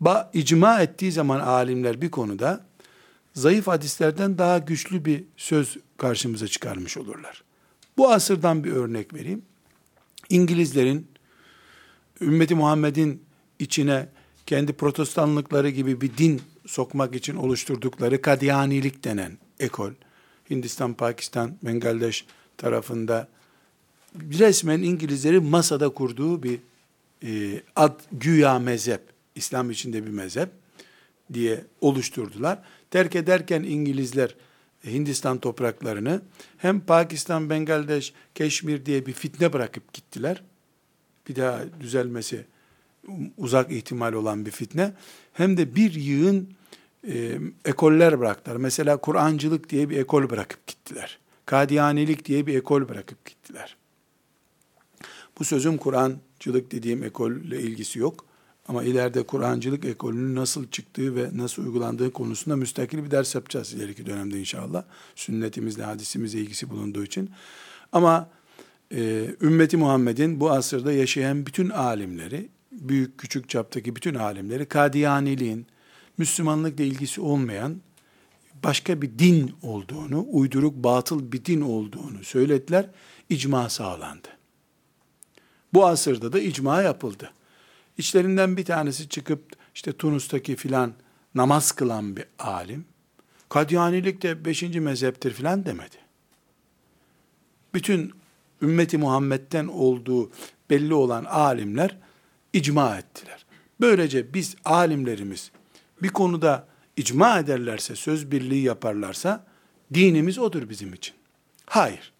[0.00, 2.66] Ba, icma ettiği zaman alimler bir konuda
[3.34, 7.42] zayıf hadislerden daha güçlü bir söz karşımıza çıkarmış olurlar.
[7.96, 9.42] Bu asırdan bir örnek vereyim.
[10.28, 11.08] İngilizlerin
[12.20, 13.22] ümmeti Muhammed'in
[13.58, 14.08] içine
[14.46, 19.90] kendi protestanlıkları gibi bir din sokmak için oluşturdukları Kadiyanilik denen ekol,
[20.50, 23.28] Hindistan, Pakistan, Bangladeş tarafında
[24.14, 26.58] resmen İngilizlerin masada kurduğu bir
[27.24, 29.00] e, ad güya mezhep,
[29.34, 30.48] İslam içinde bir mezhep
[31.32, 32.58] diye oluşturdular.
[32.90, 34.34] Terk ederken İngilizler
[34.84, 36.22] Hindistan topraklarını
[36.58, 40.42] hem Pakistan, Bangladeş, Keşmir diye bir fitne bırakıp gittiler.
[41.28, 42.44] Bir daha düzelmesi
[43.36, 44.92] uzak ihtimal olan bir fitne.
[45.32, 46.48] Hem de bir yığın
[47.08, 48.56] e, ekoller bıraktılar.
[48.56, 51.18] Mesela Kur'ancılık diye bir ekol bırakıp gittiler.
[51.46, 53.76] Kadiyanilik diye bir ekol bırakıp gittiler.
[55.40, 58.24] Bu sözüm Kur'ancılık dediğim ekolle ilgisi yok.
[58.68, 64.06] Ama ileride Kur'ancılık ekolünün nasıl çıktığı ve nasıl uygulandığı konusunda müstakil bir ders yapacağız ileriki
[64.06, 64.84] dönemde inşallah.
[65.14, 67.30] Sünnetimizle, hadisimizle ilgisi bulunduğu için.
[67.92, 68.30] Ama
[68.94, 75.66] e, ümmeti Muhammed'in bu asırda yaşayan bütün alimleri, büyük küçük çaptaki bütün alimleri, Kadiyaniliğin,
[76.18, 77.80] Müslümanlıkla ilgisi olmayan
[78.64, 82.90] başka bir din olduğunu, uyduruk batıl bir din olduğunu söylediler.
[83.28, 84.39] İcma sağlandı.
[85.74, 87.32] Bu asırda da icma yapıldı.
[87.98, 90.92] İçlerinden bir tanesi çıkıp işte Tunus'taki filan
[91.34, 92.84] namaz kılan bir alim,
[93.50, 95.96] Kadyanilik de beşinci mezheptir filan demedi.
[97.74, 98.12] Bütün
[98.62, 100.30] ümmeti Muhammed'den olduğu
[100.70, 101.96] belli olan alimler
[102.52, 103.46] icma ettiler.
[103.80, 105.50] Böylece biz alimlerimiz
[106.02, 109.46] bir konuda icma ederlerse, söz birliği yaparlarsa
[109.94, 111.14] dinimiz odur bizim için.
[111.66, 112.12] Hayır.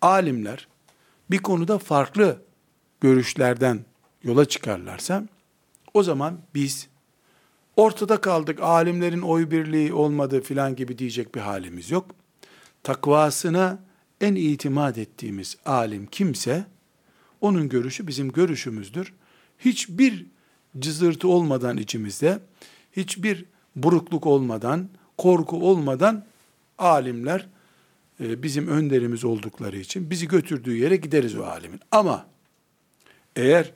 [0.00, 0.68] Alimler
[1.30, 2.42] bir konuda farklı
[3.00, 3.84] görüşlerden
[4.22, 5.24] yola çıkarlarsa
[5.94, 6.88] o zaman biz
[7.76, 12.10] ortada kaldık, alimlerin oy birliği olmadı filan gibi diyecek bir halimiz yok.
[12.82, 13.78] Takvasına
[14.20, 16.64] en itimat ettiğimiz alim kimse,
[17.40, 19.14] onun görüşü bizim görüşümüzdür.
[19.58, 20.26] Hiçbir
[20.78, 22.38] cızırtı olmadan içimizde,
[22.92, 23.44] hiçbir
[23.76, 26.26] burukluk olmadan, korku olmadan
[26.78, 27.48] alimler
[28.20, 31.80] e, bizim önderimiz oldukları için bizi götürdüğü yere gideriz o alimin.
[31.90, 32.26] Ama
[33.38, 33.72] eğer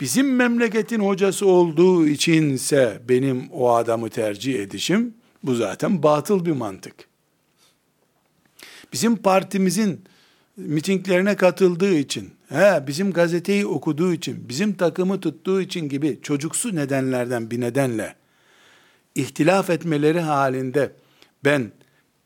[0.00, 6.94] bizim memleketin hocası olduğu içinse benim o adamı tercih edişim, bu zaten batıl bir mantık.
[8.92, 10.04] Bizim partimizin
[10.56, 17.50] mitinglerine katıldığı için, he, bizim gazeteyi okuduğu için, bizim takımı tuttuğu için gibi çocuksu nedenlerden
[17.50, 18.14] bir nedenle
[19.14, 20.92] ihtilaf etmeleri halinde
[21.44, 21.72] ben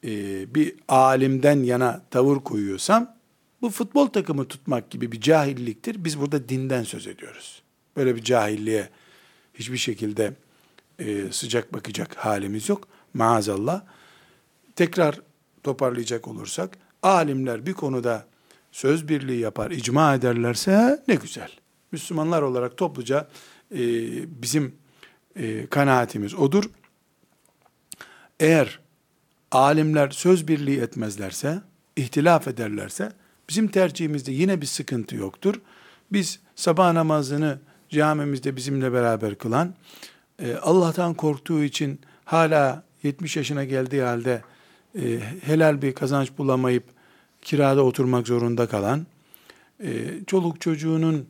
[0.05, 0.11] e,
[0.55, 3.15] bir alimden yana tavır koyuyorsam,
[3.65, 6.05] bu futbol takımı tutmak gibi bir cahilliktir.
[6.05, 7.63] Biz burada dinden söz ediyoruz.
[7.97, 8.89] Böyle bir cahilliğe
[9.55, 10.35] hiçbir şekilde
[10.99, 12.89] e, sıcak bakacak halimiz yok.
[13.15, 13.83] Maazallah.
[14.77, 15.21] Tekrar
[15.63, 18.27] toparlayacak olursak, alimler bir konuda
[18.73, 21.51] söz birliği yapar, icma ederlerse ne güzel.
[21.93, 23.29] Müslümanlar olarak topluca
[23.73, 23.83] e,
[24.43, 24.75] bizim
[25.37, 26.65] e, kanaatimiz odur.
[28.41, 28.81] Eğer
[29.51, 31.63] alimler söz birliği etmezlerse,
[31.97, 33.13] ihtilaf ederlerse,
[33.49, 35.61] Bizim tercihimizde yine bir sıkıntı yoktur.
[36.13, 39.75] Biz sabah namazını camimizde bizimle beraber kılan,
[40.39, 44.43] e, Allah'tan korktuğu için hala 70 yaşına geldiği halde
[44.99, 46.85] e, helal bir kazanç bulamayıp
[47.43, 49.07] kirada oturmak zorunda kalan,
[49.85, 49.91] e,
[50.27, 51.27] çoluk çocuğunun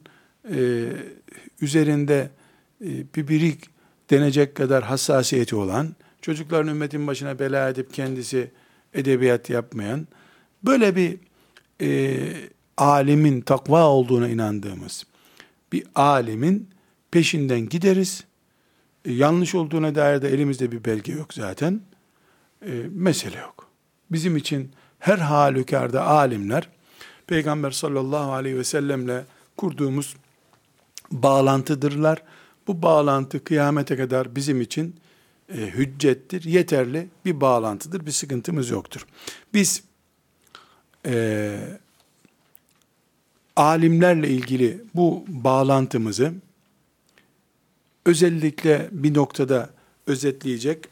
[1.60, 2.30] üzerinde
[2.80, 3.64] bir birik
[4.10, 8.50] denecek kadar hassasiyeti olan, çocukların ümmetin başına bela edip kendisi
[8.94, 10.06] edebiyat yapmayan,
[10.62, 11.18] böyle bir
[11.80, 12.18] e,
[12.76, 15.06] alimin takva olduğuna inandığımız
[15.72, 16.70] bir alimin
[17.10, 18.24] peşinden gideriz.
[19.04, 21.80] E, yanlış olduğuna dair de elimizde bir belge yok zaten.
[22.66, 23.68] E, mesele yok.
[24.10, 26.68] Bizim için her halükarda alimler
[27.26, 29.24] Peygamber sallallahu aleyhi ve sellemle
[29.56, 30.16] kurduğumuz
[31.10, 32.22] bağlantıdırlar.
[32.66, 34.96] Bu bağlantı kıyamete kadar bizim için
[35.48, 39.06] e, hüccettir, yeterli bir bağlantıdır, bir sıkıntımız yoktur.
[39.54, 39.82] Biz
[41.06, 41.56] e,
[43.56, 46.32] alimlerle ilgili bu bağlantımızı
[48.06, 49.70] özellikle bir noktada
[50.06, 50.88] özetleyecek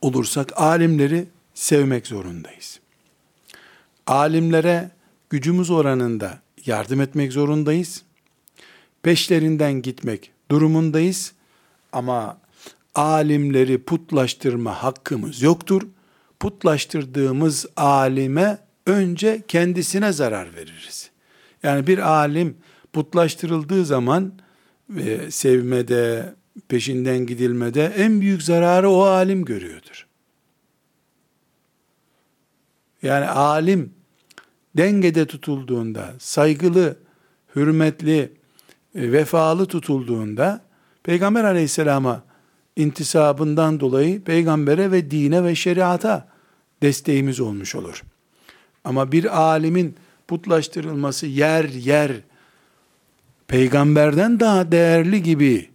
[0.00, 2.80] olursak alimleri sevmek zorundayız.
[4.06, 4.90] Alimlere
[5.30, 8.02] gücümüz oranında yardım etmek zorundayız.
[9.02, 11.32] Peşlerinden gitmek durumundayız.
[11.92, 12.38] Ama
[12.94, 15.82] alimleri putlaştırma hakkımız yoktur.
[16.40, 18.58] Putlaştırdığımız alime
[18.88, 21.10] önce kendisine zarar veririz.
[21.62, 22.56] Yani bir alim
[22.92, 24.32] putlaştırıldığı zaman
[24.90, 26.34] ve sevmede,
[26.68, 30.06] peşinden gidilmede en büyük zararı o alim görüyordur.
[33.02, 33.92] Yani alim
[34.76, 36.96] dengede tutulduğunda, saygılı,
[37.56, 38.32] hürmetli,
[38.94, 40.60] e, vefalı tutulduğunda
[41.02, 42.24] Peygamber aleyhisselama
[42.76, 46.28] intisabından dolayı peygambere ve dine ve şeriata
[46.82, 48.02] desteğimiz olmuş olur.
[48.88, 49.96] Ama bir alimin
[50.28, 52.12] putlaştırılması yer yer
[53.48, 55.70] peygamberden daha değerli gibi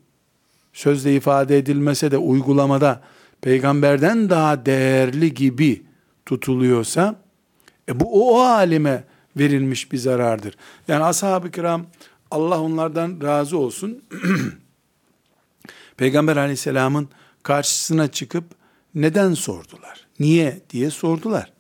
[0.74, 3.02] sözde ifade edilmese de uygulamada
[3.42, 5.84] peygamberden daha değerli gibi
[6.26, 7.16] tutuluyorsa
[7.90, 9.04] e bu o alime
[9.38, 10.56] verilmiş bir zarardır.
[10.88, 11.86] Yani ashab-ı kiram
[12.32, 14.04] Allah onlardan razı olsun.
[15.98, 17.10] Peygamber aleyhisselamın
[17.44, 18.44] karşısına çıkıp
[18.96, 20.08] neden sordular?
[20.20, 21.53] Niye diye sordular.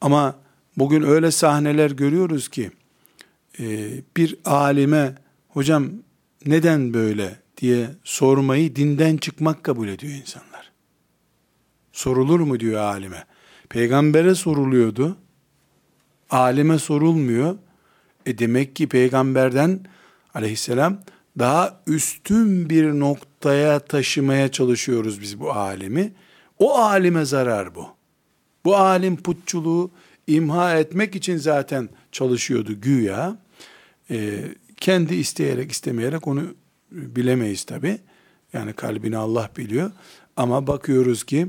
[0.00, 0.38] Ama
[0.76, 2.70] bugün öyle sahneler görüyoruz ki
[3.60, 5.14] e, bir alime
[5.48, 5.90] hocam
[6.46, 10.72] neden böyle diye sormayı dinden çıkmak kabul ediyor insanlar.
[11.92, 13.24] Sorulur mu diyor alime.
[13.68, 15.16] Peygambere soruluyordu.
[16.30, 17.56] Alime sorulmuyor.
[18.26, 19.80] E demek ki peygamberden
[20.34, 21.00] aleyhisselam
[21.38, 26.12] daha üstün bir noktaya taşımaya çalışıyoruz biz bu alemi.
[26.58, 27.99] O alime zarar bu.
[28.64, 29.90] Bu alim putçuluğu
[30.26, 33.36] imha etmek için zaten çalışıyordu güya.
[34.10, 34.44] Ee,
[34.76, 36.42] kendi isteyerek istemeyerek onu
[36.92, 37.98] bilemeyiz tabi.
[38.52, 39.90] Yani kalbini Allah biliyor.
[40.36, 41.48] Ama bakıyoruz ki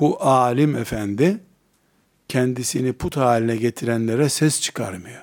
[0.00, 1.40] bu alim efendi
[2.28, 5.22] kendisini put haline getirenlere ses çıkarmıyor.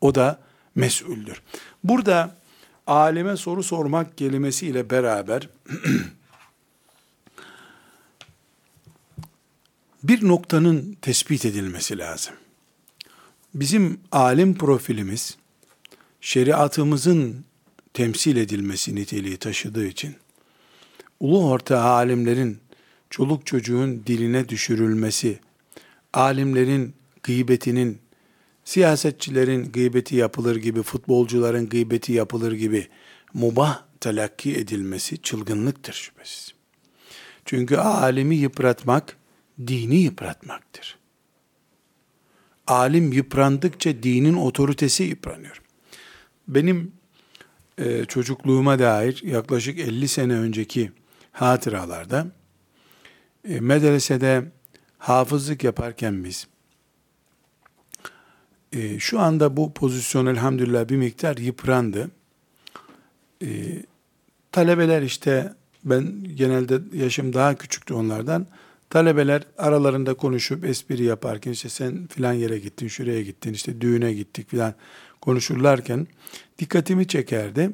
[0.00, 0.38] O da
[0.74, 1.42] mesuldür.
[1.84, 2.36] Burada
[2.86, 5.48] alime soru sormak kelimesiyle beraber
[10.02, 12.34] bir noktanın tespit edilmesi lazım.
[13.54, 15.36] Bizim alim profilimiz
[16.20, 17.44] şeriatımızın
[17.94, 20.16] temsil edilmesi niteliği taşıdığı için
[21.20, 22.58] ulu orta alimlerin
[23.10, 25.38] çoluk çocuğun diline düşürülmesi,
[26.12, 27.98] alimlerin gıybetinin
[28.64, 32.88] siyasetçilerin gıybeti yapılır gibi, futbolcuların gıybeti yapılır gibi
[33.34, 36.54] mubah telakki edilmesi çılgınlıktır şüphesiz.
[37.44, 39.16] Çünkü alimi yıpratmak,
[39.66, 40.98] dini yıpratmaktır.
[42.66, 45.62] Alim yıprandıkça dinin otoritesi yıpranıyor.
[46.48, 46.92] Benim
[47.78, 50.92] e, çocukluğuma dair yaklaşık 50 sene önceki
[51.32, 52.26] hatıralarda
[53.48, 54.44] e, medresede
[54.98, 56.46] hafızlık yaparken biz
[58.72, 62.10] e, şu anda bu pozisyon elhamdülillah bir miktar yıprandı.
[63.42, 63.48] E,
[64.52, 65.52] talebeler işte
[65.84, 68.46] ben genelde yaşım daha küçüktü onlardan.
[68.90, 74.50] Talebeler aralarında konuşup espri yaparken işte sen filan yere gittin, şuraya gittin, işte düğüne gittik
[74.50, 74.74] filan
[75.20, 76.06] konuşurlarken
[76.58, 77.70] dikkatimi çekerdi.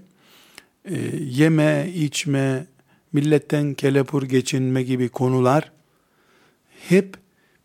[0.85, 2.67] E, yeme, içme,
[3.13, 5.73] milletten kelepur geçinme gibi konular
[6.89, 7.17] hep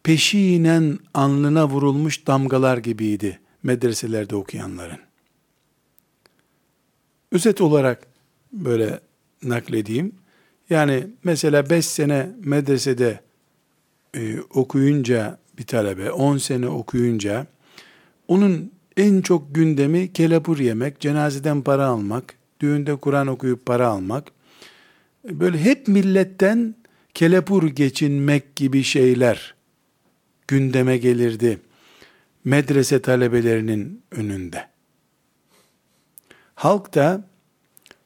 [0.03, 4.99] peşinen alnına vurulmuş damgalar gibiydi medreselerde okuyanların.
[7.31, 8.07] Özet olarak
[8.51, 8.99] böyle
[9.43, 10.15] nakledeyim.
[10.69, 13.19] Yani mesela 5 sene medresede
[14.15, 17.47] e, okuyunca bir talebe, 10 sene okuyunca
[18.27, 24.31] Onun en çok gündemi kelepur yemek, cenazeden para almak, düğünde Kur'an okuyup para almak.
[25.25, 26.75] Böyle hep milletten
[27.13, 29.55] kelepur geçinmek gibi şeyler
[30.47, 31.59] gündeme gelirdi
[32.43, 34.67] medrese talebelerinin önünde.
[36.55, 37.25] Halk da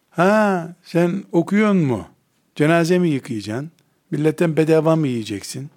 [0.09, 2.07] ha sen okuyor mu?
[2.55, 3.71] Cenaze mi yıkayacaksın?
[4.11, 5.69] Milletten bedava mı yiyeceksin?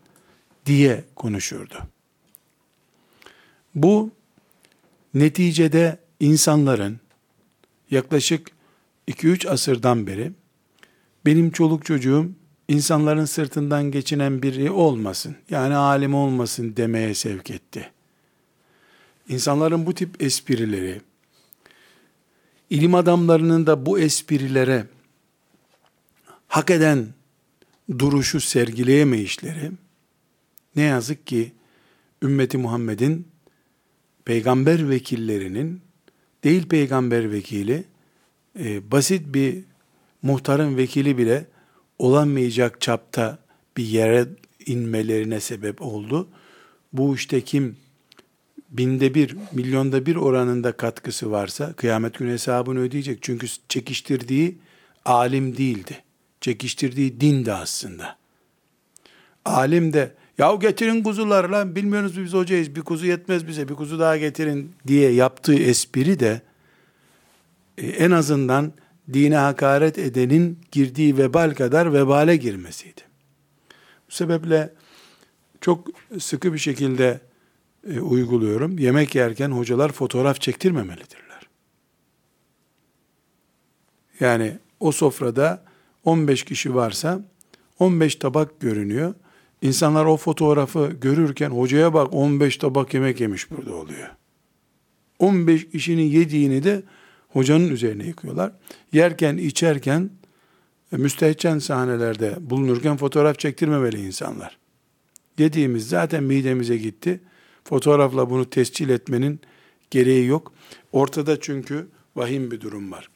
[0.66, 1.74] Diye konuşurdu.
[3.74, 4.10] Bu
[5.14, 7.00] neticede insanların
[7.90, 8.50] yaklaşık
[9.08, 10.32] 2-3 asırdan beri
[11.26, 12.30] benim çoluk çocuğum
[12.68, 17.90] insanların sırtından geçinen biri olmasın, yani alim olmasın demeye sevk etti.
[19.28, 21.00] İnsanların bu tip esprileri,
[22.70, 24.86] ilim adamlarının da bu esprilere
[26.48, 27.06] hak eden
[27.98, 29.70] duruşu sergileyemeyişleri,
[30.76, 31.52] ne yazık ki
[32.22, 33.28] ümmeti Muhammed'in
[34.24, 35.80] peygamber vekillerinin
[36.44, 37.84] değil peygamber vekili,
[38.58, 39.64] e, basit bir
[40.22, 41.46] muhtarın vekili bile
[41.98, 43.38] olamayacak çapta
[43.76, 44.26] bir yere
[44.66, 46.28] inmelerine sebep oldu.
[46.92, 47.76] Bu işte kim
[48.70, 53.18] binde bir, milyonda bir oranında katkısı varsa kıyamet günü hesabını ödeyecek.
[53.22, 54.58] Çünkü çekiştirdiği
[55.04, 56.02] alim değildi.
[56.40, 58.16] Çekiştirdiği dindi aslında.
[59.44, 63.98] Alim de ya getirin kuzular lan bilmiyoruz biz hocayız bir kuzu yetmez bize bir kuzu
[63.98, 66.40] daha getirin diye yaptığı espri de
[67.78, 68.72] e, en azından
[69.12, 73.00] dine hakaret edenin girdiği vebal kadar vebale girmesiydi.
[74.08, 74.72] Bu sebeple
[75.60, 77.20] çok sıkı bir şekilde
[77.90, 78.78] e, uyguluyorum.
[78.78, 81.48] Yemek yerken hocalar fotoğraf çektirmemelidirler.
[84.20, 85.64] Yani o sofrada
[86.04, 87.20] 15 kişi varsa
[87.78, 89.14] 15 tabak görünüyor.
[89.66, 94.08] İnsanlar o fotoğrafı görürken hocaya bak 15 tabak yemek yemiş burada oluyor.
[95.18, 96.82] 15 kişinin yediğini de
[97.28, 98.52] hocanın üzerine yıkıyorlar.
[98.92, 100.10] Yerken, içerken,
[100.92, 104.58] e, müstehcen sahnelerde bulunurken fotoğraf çektirmemeli insanlar.
[105.38, 107.20] Yediğimiz zaten midemize gitti.
[107.64, 109.40] Fotoğrafla bunu tescil etmenin
[109.90, 110.52] gereği yok.
[110.92, 113.08] Ortada çünkü vahim bir durum var.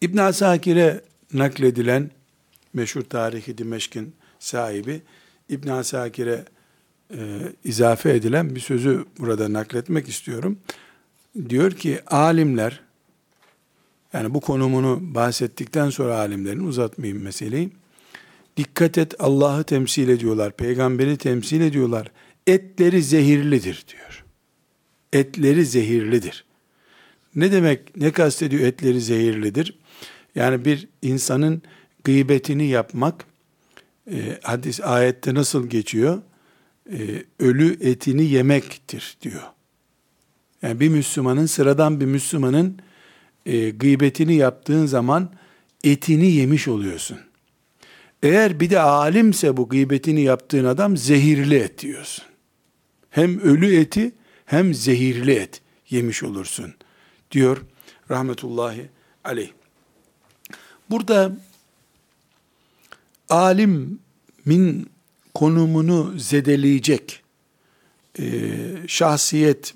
[0.00, 1.00] İbn Asakir'e
[1.32, 2.10] nakledilen
[2.74, 5.02] meşhur tarihi Dimeşk'in sahibi
[5.48, 6.44] İbn Asakir'e
[7.14, 7.18] e,
[7.64, 10.58] izafe edilen bir sözü burada nakletmek istiyorum.
[11.48, 12.80] Diyor ki alimler
[14.12, 17.70] yani bu konumunu bahsettikten sonra alimlerin uzatmayayım meseleyi.
[18.56, 22.10] Dikkat et Allah'ı temsil ediyorlar, peygamberi temsil ediyorlar.
[22.46, 24.24] Etleri zehirlidir diyor.
[25.12, 26.44] Etleri zehirlidir.
[27.34, 29.78] Ne demek, ne kastediyor etleri zehirlidir?
[30.34, 31.62] Yani bir insanın
[32.04, 33.24] gıybetini yapmak,
[34.10, 36.22] e, hadis ayette nasıl geçiyor?
[36.92, 39.42] E, ölü etini yemektir diyor.
[40.62, 42.78] Yani bir Müslümanın, sıradan bir Müslümanın
[43.46, 45.30] e, gıybetini yaptığın zaman
[45.84, 47.18] etini yemiş oluyorsun.
[48.22, 52.24] Eğer bir de alimse bu gıybetini yaptığın adam zehirli et diyorsun.
[53.10, 54.12] Hem ölü eti
[54.44, 56.74] hem zehirli et yemiş olursun
[57.30, 57.64] diyor
[58.10, 58.88] rahmetullahi
[59.24, 59.50] aleyh.
[60.90, 61.36] Burada
[63.28, 64.90] alimin
[65.34, 67.22] konumunu zedeleyecek
[68.18, 68.48] e,
[68.86, 69.74] şahsiyet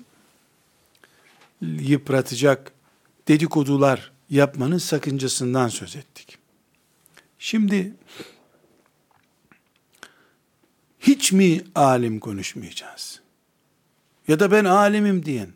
[1.61, 2.71] yıpratacak
[3.27, 6.37] dedikodular yapmanın sakıncasından söz ettik.
[7.39, 7.93] Şimdi
[10.99, 13.21] hiç mi alim konuşmayacağız?
[14.27, 15.49] Ya da ben alimim diyen,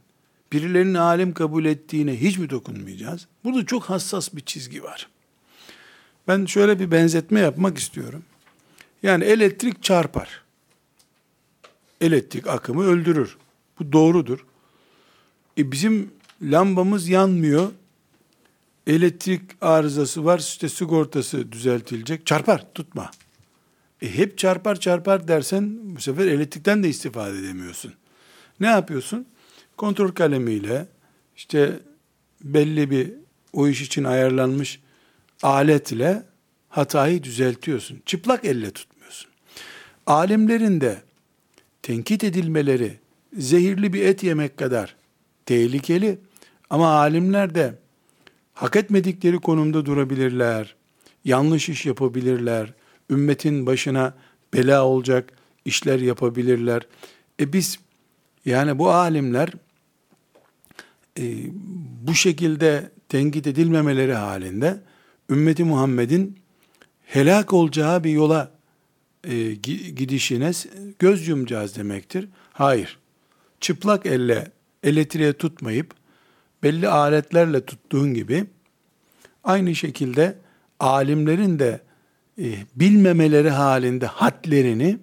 [0.52, 3.28] birilerinin alim kabul ettiğine hiç mi dokunmayacağız?
[3.44, 5.10] Burada çok hassas bir çizgi var.
[6.28, 8.24] Ben şöyle bir benzetme yapmak istiyorum.
[9.04, 10.44] Yani elektrik çarpar.
[12.02, 13.38] Elektrik akımı öldürür.
[13.80, 14.46] Bu doğrudur.
[15.58, 16.12] E bizim
[16.42, 17.72] lambamız yanmıyor.
[18.88, 20.40] Elektrik arızası var.
[20.40, 22.26] İşte sigortası düzeltilecek.
[22.26, 23.12] Çarpar, tutma.
[24.02, 27.94] E hep çarpar çarpar dersen bu sefer elektrikten de istifade edemiyorsun.
[28.60, 29.26] Ne yapıyorsun?
[29.78, 30.88] Kontrol kalemiyle
[31.36, 31.80] işte
[32.44, 33.14] belli bir
[33.54, 34.80] o iş için ayarlanmış
[35.46, 36.24] aletle
[36.70, 38.02] hatayı düzeltiyorsun.
[38.06, 39.32] Çıplak elle tutmuyorsun.
[40.06, 41.02] Alimlerin de
[41.82, 43.00] tenkit edilmeleri
[43.38, 44.96] zehirli bir et yemek kadar
[45.46, 46.20] tehlikeli
[46.70, 47.76] ama alimler de
[48.54, 50.76] hak etmedikleri konumda durabilirler.
[51.26, 52.74] Yanlış iş yapabilirler.
[53.10, 54.14] Ümmetin başına
[54.54, 55.34] bela olacak
[55.66, 56.88] işler yapabilirler.
[57.40, 57.80] E biz
[58.46, 59.50] yani bu alimler
[61.20, 61.24] e,
[62.02, 64.80] bu şekilde tenkit edilmemeleri halinde
[65.30, 66.38] ümmeti Muhammed'in
[67.06, 68.52] helak olacağı bir yola
[69.24, 69.54] e,
[69.96, 70.52] gidişine
[71.00, 72.28] göz yumacağız demektir.
[72.54, 73.00] Hayır.
[73.60, 74.52] Çıplak elle
[74.84, 75.94] elektriğe tutmayıp
[76.64, 78.46] belli aletlerle tuttuğun gibi
[79.44, 80.38] aynı şekilde
[80.80, 81.82] alimlerin de
[82.40, 82.46] e,
[82.76, 84.98] bilmemeleri halinde hadlerini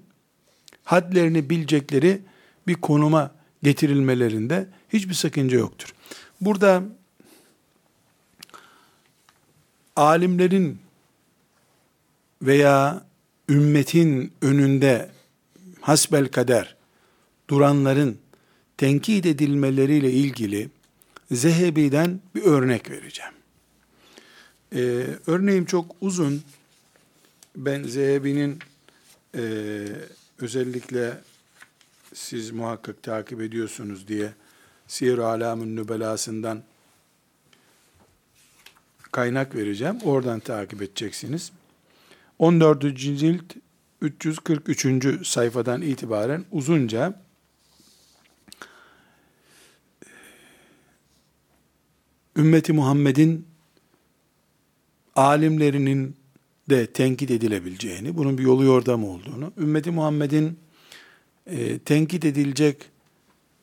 [0.85, 2.23] hadlerini bilecekleri
[2.67, 3.31] bir konuma
[3.63, 5.95] getirilmelerinde hiçbir sakınca yoktur.
[6.41, 6.83] Burada
[9.97, 10.79] alimlerin
[12.43, 13.05] veya
[13.49, 15.11] ümmetin önünde
[15.81, 16.77] hasbel kader
[17.51, 18.19] duranların
[18.77, 20.71] tenkit edilmeleriyle ilgili
[21.31, 23.33] Zehebi'den bir örnek vereceğim.
[24.75, 26.43] Ee, örneğim çok uzun.
[27.57, 28.59] Ben Zehebi'nin
[29.35, 29.43] e,
[30.39, 31.19] özellikle
[32.15, 34.33] siz muhakkak takip ediyorsunuz diye
[34.87, 36.63] Siyer-i Alam'ın nübelasından
[39.13, 39.99] kaynak vereceğim.
[40.05, 41.53] Oradan takip edeceksiniz.
[42.39, 42.97] 14.
[42.97, 43.43] cilt
[44.01, 45.27] 343.
[45.27, 47.15] sayfadan itibaren uzunca
[52.37, 53.47] ümmeti Muhammed'in
[55.17, 56.17] alimlerinin
[56.71, 60.59] de tenkit edilebileceğini, bunun bir yolu yordam olduğunu, ümmeti Muhammed'in
[61.47, 62.91] e, tenkit edilecek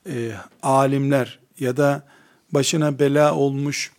[0.09, 0.31] e,
[0.63, 2.07] alimler ya da
[2.51, 3.91] başına bela olmuş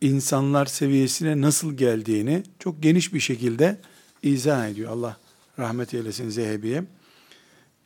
[0.00, 3.80] insanlar seviyesine nasıl geldiğini çok geniş bir şekilde
[4.22, 4.90] izah ediyor.
[4.90, 5.16] Allah
[5.58, 6.84] rahmet eylesin Zehebi'ye.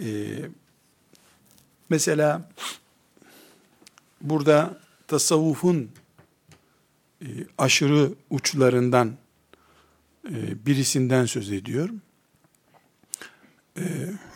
[0.00, 0.26] Ee,
[1.88, 2.50] mesela
[4.20, 5.90] burada tasavvufun
[7.22, 7.26] e,
[7.58, 9.16] aşırı uçlarından
[10.28, 11.90] e, birisinden söz ediyor.
[13.78, 13.82] E,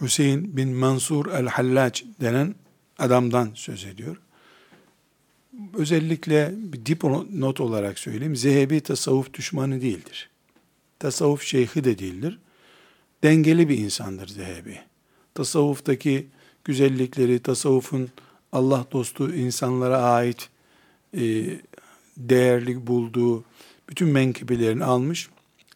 [0.00, 2.54] Hüseyin bin Mansur el-Hallac denen
[2.98, 4.16] adamdan söz ediyor.
[5.74, 8.36] Özellikle bir dipnot olarak söyleyeyim.
[8.36, 10.30] Zehebi tasavvuf düşmanı değildir.
[10.98, 12.38] Tasavvuf şeyhi de değildir.
[13.22, 14.78] Dengeli bir insandır Zehebi.
[15.34, 16.26] Tasavvuftaki
[16.64, 18.08] güzellikleri, tasavvufun
[18.52, 20.48] Allah dostu insanlara ait
[21.14, 21.44] e,
[22.16, 23.44] değerli bulduğu
[23.88, 25.28] bütün menkıbelerini almış.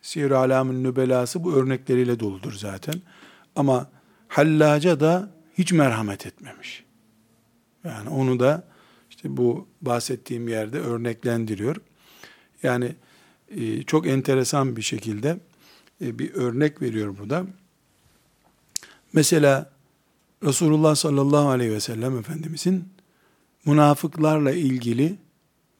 [0.02, 2.94] Siyer Alam'ın nübelası bu örnekleriyle doludur zaten.
[3.56, 3.90] Ama
[4.28, 6.84] Hallaca da hiç merhamet etmemiş.
[7.84, 8.64] Yani onu da
[9.28, 11.76] bu bahsettiğim yerde örneklendiriyor.
[12.62, 12.94] Yani
[13.56, 15.38] e, çok enteresan bir şekilde
[16.00, 17.46] e, bir örnek veriyor burada.
[19.12, 19.70] Mesela
[20.44, 22.84] Resulullah sallallahu aleyhi ve sellem Efendimizin
[23.64, 25.16] münafıklarla ilgili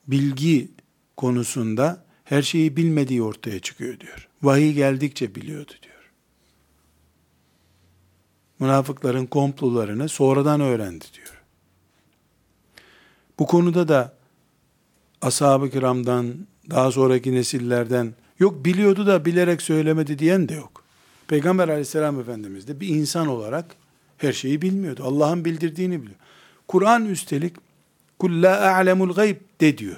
[0.07, 0.69] bilgi
[1.17, 4.29] konusunda her şeyi bilmediği ortaya çıkıyor diyor.
[4.43, 6.13] Vahiy geldikçe biliyordu diyor.
[8.59, 11.26] Münafıkların komplolarını sonradan öğrendi diyor.
[13.39, 14.13] Bu konuda da
[15.23, 16.35] ashab-ı kiramdan,
[16.71, 20.85] daha sonraki nesillerden yok biliyordu da bilerek söylemedi diyen de yok.
[21.29, 23.65] Peygamber aleyhisselam efendimiz de bir insan olarak
[24.19, 25.03] her şeyi bilmiyordu.
[25.05, 26.19] Allah'ın bildirdiğini biliyor.
[26.69, 27.57] Kur'an üstelik
[28.19, 29.97] kul la a'lemul gayb de diyor.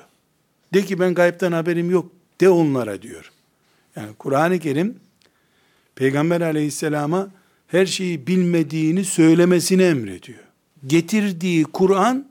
[0.74, 3.32] De ki ben gaybtan haberim yok de onlara diyor.
[3.96, 4.96] Yani Kur'an-ı Kerim
[5.94, 7.28] Peygamber aleyhisselama
[7.66, 10.38] her şeyi bilmediğini söylemesini emrediyor.
[10.86, 12.27] Getirdiği Kur'an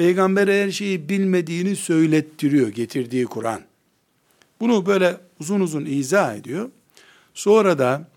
[0.00, 3.62] Peygamber her şeyi bilmediğini söylettiriyor getirdiği Kur'an.
[4.60, 6.70] Bunu böyle uzun uzun izah ediyor.
[7.34, 8.08] Sonra da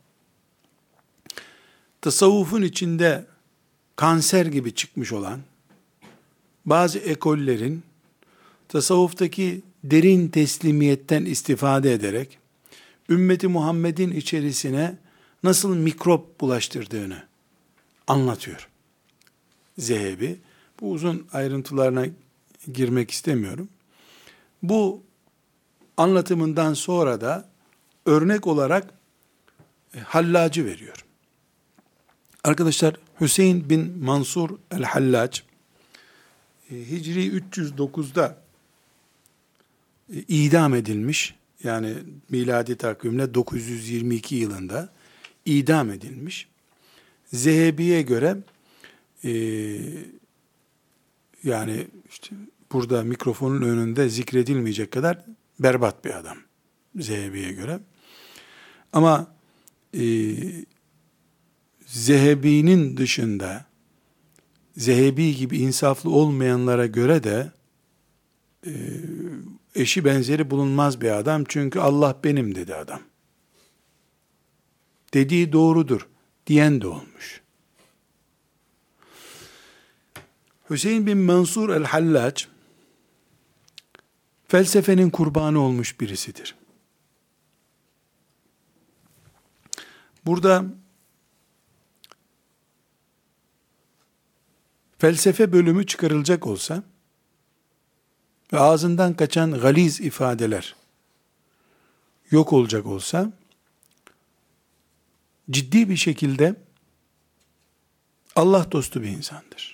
[2.02, 3.26] tasavvufun içinde
[3.96, 5.40] kanser gibi çıkmış olan
[6.66, 7.84] bazı ekollerin
[8.68, 12.38] tasavvuftaki derin teslimiyetten istifade ederek
[13.10, 14.96] ümmeti Muhammed'in içerisine
[15.44, 17.24] nasıl mikrop bulaştırdığını
[18.08, 18.70] anlatıyor.
[19.78, 20.40] Zehebi.
[20.82, 22.06] Bu uzun ayrıntılarına
[22.74, 23.70] girmek istemiyorum.
[24.64, 25.04] Bu
[25.98, 27.50] anlatımından sonra da
[28.06, 28.94] örnek olarak
[29.96, 31.06] e, Hallacı veriyor.
[32.44, 35.40] Arkadaşlar Hüseyin bin Mansur el-Hallac
[36.72, 38.38] e, Hicri 309'da
[40.14, 41.36] e, idam edilmiş.
[41.64, 41.96] Yani
[42.30, 44.90] miladi takvimle 922 yılında
[45.46, 46.48] idam edilmiş.
[47.34, 48.38] Zehebi'ye göre
[51.44, 52.36] yani işte
[52.72, 55.26] burada mikrofonun önünde zikredilmeyecek kadar
[55.60, 56.38] berbat bir adam
[56.96, 57.80] Zehebi'ye göre.
[58.94, 59.36] Ama
[59.98, 60.04] e,
[61.86, 63.66] Zehebi'nin dışında
[64.78, 67.52] Zehebi gibi insaflı olmayanlara göre de
[68.68, 68.72] e,
[69.76, 71.44] eşi benzeri bulunmaz bir adam.
[71.48, 73.02] Çünkü Allah benim dedi adam.
[75.14, 76.08] Dediği doğrudur
[76.48, 77.43] diyen de olmuş.
[80.70, 82.46] Hüseyin bin Mansur el-Hallac
[84.48, 86.56] felsefenin kurbanı olmuş birisidir.
[90.26, 90.66] Burada
[94.98, 96.84] felsefe bölümü çıkarılacak olsa
[98.54, 100.76] ve ağzından kaçan galiz ifadeler
[102.32, 103.32] yok olacak olsa
[105.52, 106.56] ciddi bir şekilde
[108.36, 109.73] Allah dostu bir insandır.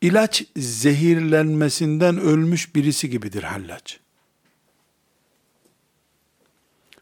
[0.00, 4.00] İlaç zehirlenmesinden ölmüş birisi gibidir hallaç.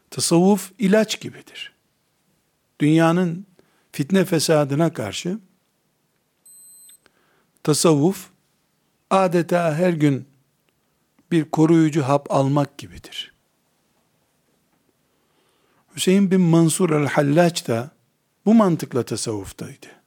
[0.09, 1.73] Tasavvuf ilaç gibidir.
[2.79, 3.45] Dünyanın
[3.91, 5.39] fitne fesadına karşı
[7.63, 8.29] tasavvuf
[9.09, 10.27] adeta her gün
[11.31, 13.33] bir koruyucu hap almak gibidir.
[15.95, 17.91] Hüseyin bin Mansur el-Hallaç da
[18.45, 19.98] bu mantıkla tasavvuftaydı.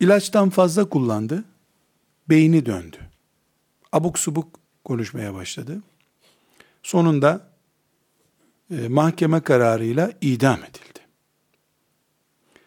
[0.00, 1.44] İlaçtan fazla kullandı,
[2.28, 2.98] beyni döndü.
[3.92, 5.82] Abuk subuk konuşmaya başladı.
[6.82, 7.50] Sonunda
[8.70, 11.00] e, mahkeme kararıyla idam edildi.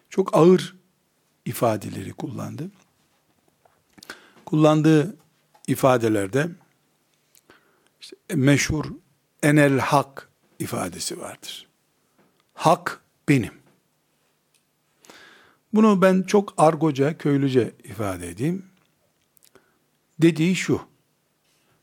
[0.09, 0.75] Çok ağır
[1.45, 2.71] ifadeleri kullandı.
[4.45, 5.15] Kullandığı
[5.67, 6.47] ifadelerde
[8.01, 8.85] işte meşhur
[9.43, 10.29] enel hak
[10.59, 11.67] ifadesi vardır.
[12.53, 13.60] Hak benim.
[15.73, 18.65] Bunu ben çok argoca, köylüce ifade edeyim.
[20.21, 20.81] Dediği şu.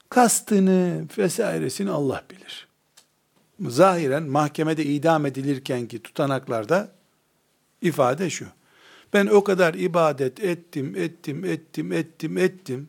[0.09, 2.69] Kastını vesairesini Allah bilir.
[3.61, 6.93] Zahiren mahkemede idam edilirken ki tutanaklarda
[7.83, 8.47] ifade şu.
[9.13, 12.89] Ben o kadar ibadet ettim, ettim, ettim, ettim, ettim.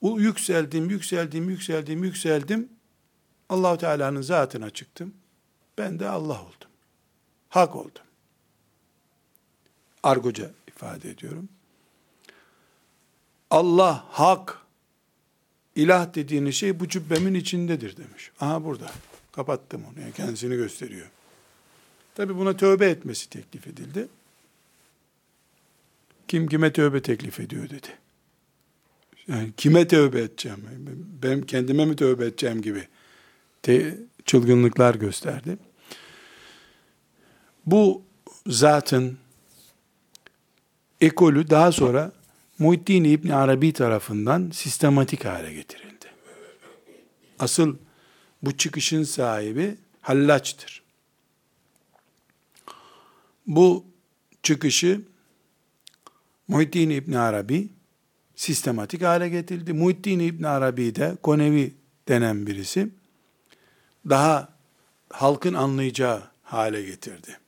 [0.00, 2.68] O yükseldim, yükseldim, yükseldim, yükseldim.
[3.48, 5.14] Allahu Teala'nın zatına çıktım.
[5.78, 6.70] Ben de Allah oldum.
[7.48, 8.05] Hak oldum.
[10.06, 11.48] Argoca ifade ediyorum.
[13.50, 14.58] Allah hak,
[15.76, 18.30] ilah dediğiniz şey bu cübbemin içindedir demiş.
[18.40, 18.90] Aha burada.
[19.32, 20.00] Kapattım onu.
[20.00, 21.06] Yani kendisini gösteriyor.
[22.14, 24.08] Tabi buna tövbe etmesi teklif edildi.
[26.28, 27.88] Kim kime tövbe teklif ediyor dedi.
[29.28, 30.64] Yani kime tövbe edeceğim?
[31.22, 32.88] Ben kendime mi tövbe edeceğim gibi
[33.62, 35.58] te, çılgınlıklar gösterdi.
[37.66, 38.02] Bu
[38.46, 39.18] zatın
[41.00, 42.12] ekolü daha sonra
[42.58, 46.06] Muhittin İbni Arabi tarafından sistematik hale getirildi.
[47.38, 47.76] Asıl
[48.42, 50.82] bu çıkışın sahibi Hallaç'tır.
[53.46, 53.84] Bu
[54.42, 55.00] çıkışı
[56.48, 57.68] Muhittin İbn Arabi
[58.36, 59.72] sistematik hale getirdi.
[59.72, 61.74] Muhittin İbn Arabi de Konevi
[62.08, 62.88] denen birisi
[64.08, 64.48] daha
[65.10, 67.38] halkın anlayacağı hale getirdi.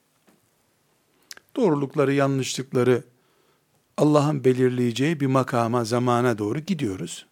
[1.56, 3.02] Doğrulukları, yanlışlıkları
[3.98, 7.26] Allah'ın belirleyeceği bir makama, zamana doğru gidiyoruz.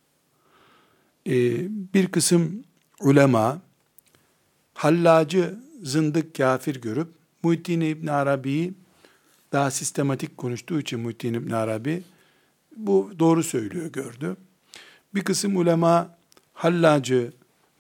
[1.26, 1.32] Ee,
[1.94, 2.64] bir kısım
[3.00, 3.62] ulema
[4.74, 7.08] hallacı zındık kafir görüp
[7.42, 8.74] Muhittin İbn Arabi'yi
[9.52, 12.02] daha sistematik konuştuğu için Muhittin İbn Arabi
[12.76, 14.36] bu doğru söylüyor gördü.
[15.14, 16.16] Bir kısım ulema
[16.54, 17.32] hallacı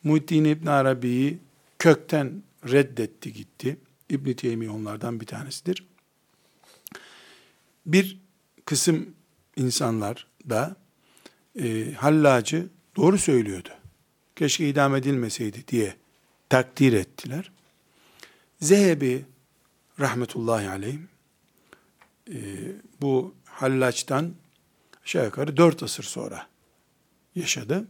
[0.04, 1.38] Muhittin İbn Arabi'yi
[1.78, 3.76] kökten reddetti gitti.
[4.10, 5.86] İbn Teymi onlardan bir tanesidir.
[7.86, 8.25] Bir
[8.66, 9.14] kısım
[9.56, 10.76] insanlar da
[11.62, 13.68] e, hallacı doğru söylüyordu.
[14.36, 15.96] Keşke idam edilmeseydi diye
[16.48, 17.52] takdir ettiler.
[18.60, 19.24] Zehebi
[20.00, 20.98] rahmetullahi aleyh
[22.30, 22.36] e,
[23.00, 24.32] bu hallaçtan
[25.04, 26.46] aşağı yukarı dört asır sonra
[27.34, 27.88] yaşadı.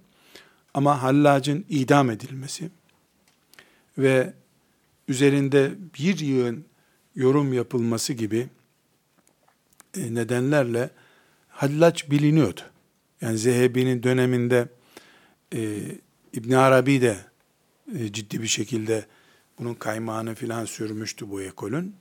[0.74, 2.70] Ama hallacın idam edilmesi
[3.98, 4.34] ve
[5.08, 6.64] üzerinde bir yığın
[7.14, 8.48] yorum yapılması gibi
[9.96, 10.90] nedenlerle
[11.48, 12.60] hallaç biliniyordu.
[13.20, 14.68] Yani Zehebi'nin döneminde
[15.54, 15.78] e,
[16.32, 17.16] İbn Arabi de
[17.98, 19.06] e, ciddi bir şekilde
[19.58, 21.94] bunun kaymağını filan sürmüştü bu ekolün.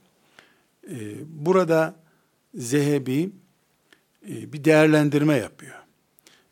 [0.90, 0.96] E,
[1.28, 1.96] burada
[2.54, 3.30] Zehebi
[4.28, 5.74] e, bir değerlendirme yapıyor.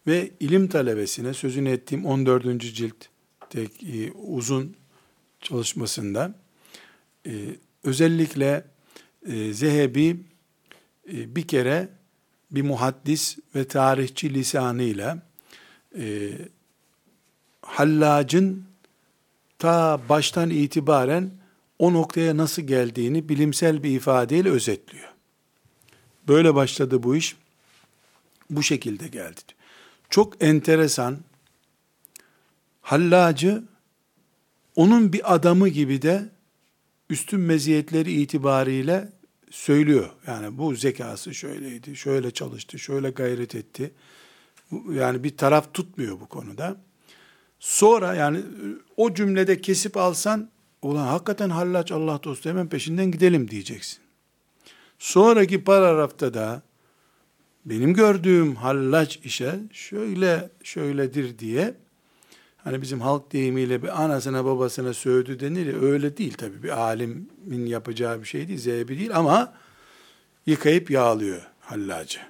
[0.06, 2.60] Ve ilim talebesine sözünü ettiğim 14.
[2.60, 2.96] cilt
[3.54, 4.76] e, uzun
[5.40, 6.34] çalışmasında
[7.26, 7.32] e,
[7.84, 8.64] özellikle
[9.26, 10.16] e, Zehebi e,
[11.06, 11.88] bir kere
[12.50, 15.22] bir muhaddis ve tarihçi lisanıyla
[15.98, 16.32] e,
[17.62, 18.64] Hallac'ın
[19.58, 21.30] ta baştan itibaren
[21.78, 25.08] o noktaya nasıl geldiğini bilimsel bir ifadeyle özetliyor.
[26.28, 27.36] Böyle başladı bu iş.
[28.50, 29.40] Bu şekilde geldi.
[30.10, 31.18] Çok enteresan.
[32.82, 33.62] Hallacı
[34.76, 36.28] onun bir adamı gibi de
[37.10, 39.08] üstün meziyetleri itibariyle
[39.54, 40.10] söylüyor.
[40.26, 43.90] Yani bu zekası şöyleydi, şöyle çalıştı, şöyle gayret etti.
[44.92, 46.76] Yani bir taraf tutmuyor bu konuda.
[47.60, 48.40] Sonra yani
[48.96, 50.50] o cümlede kesip alsan,
[50.82, 53.98] ulan hakikaten hallaç Allah dostu hemen peşinden gidelim diyeceksin.
[54.98, 56.62] Sonraki paragrafta da
[57.64, 61.74] benim gördüğüm hallaç işe şöyle şöyledir diye
[62.64, 67.66] hani bizim halk deyimiyle bir anasına babasına sövdü denir ya öyle değil tabii bir alimin
[67.66, 69.54] yapacağı bir şey değil zehebi değil ama
[70.46, 72.20] yıkayıp yağlıyor hallacı.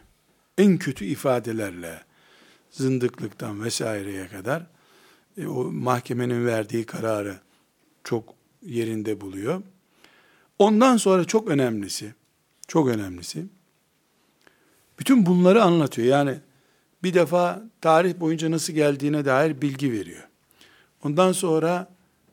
[0.58, 2.00] En kötü ifadelerle
[2.70, 4.66] zındıklıktan vesaireye kadar
[5.36, 7.38] e, o mahkemenin verdiği kararı
[8.04, 9.62] çok yerinde buluyor.
[10.58, 12.14] Ondan sonra çok önemlisi,
[12.68, 13.46] çok önemlisi,
[14.98, 16.08] bütün bunları anlatıyor.
[16.08, 16.40] Yani
[17.04, 20.28] bir defa tarih boyunca nasıl geldiğine dair bilgi veriyor.
[21.04, 21.88] Ondan sonra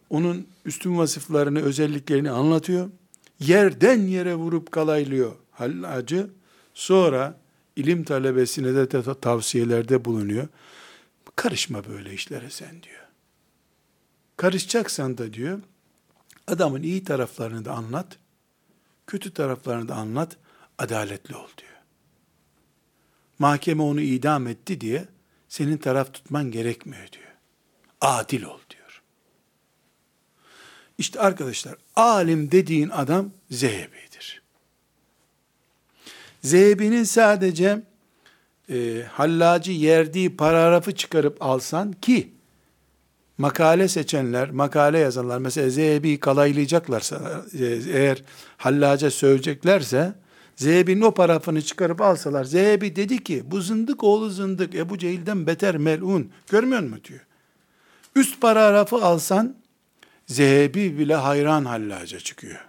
[0.09, 2.89] onun üstün vasıflarını, özelliklerini anlatıyor.
[3.39, 6.29] Yerden yere vurup kalaylıyor hallacı.
[6.73, 7.37] Sonra
[7.75, 8.87] ilim talebesine de
[9.21, 10.47] tavsiyelerde bulunuyor.
[11.35, 13.01] Karışma böyle işlere sen diyor.
[14.37, 15.59] Karışacaksan da diyor,
[16.47, 18.17] adamın iyi taraflarını da anlat,
[19.07, 20.37] kötü taraflarını da anlat,
[20.77, 21.70] adaletli ol diyor.
[23.41, 25.05] Mahkeme onu idam etti diye
[25.49, 27.31] senin taraf tutman gerekmiyor diyor.
[28.01, 29.01] Adil ol diyor.
[30.97, 34.41] İşte arkadaşlar alim dediğin adam Zehebi'dir.
[36.41, 37.81] Zehebi'nin sadece
[38.69, 42.31] e, hallacı yerdiği paragrafı çıkarıp alsan ki
[43.37, 48.23] makale seçenler, makale yazanlar mesela Zehebi kalaylayacaklarsa e, eğer
[48.57, 50.13] hallaca söyleyeceklerse
[50.61, 55.77] Zehebi'nin o paragrafını çıkarıp alsalar Zehebi dedi ki bu zındık oğlu zındık Ebu Cehil'den beter
[55.77, 57.19] melun görmüyor musun diyor.
[58.15, 59.55] Üst paragrafı alsan
[60.27, 62.59] Zehebi bile hayran hallaca çıkıyor.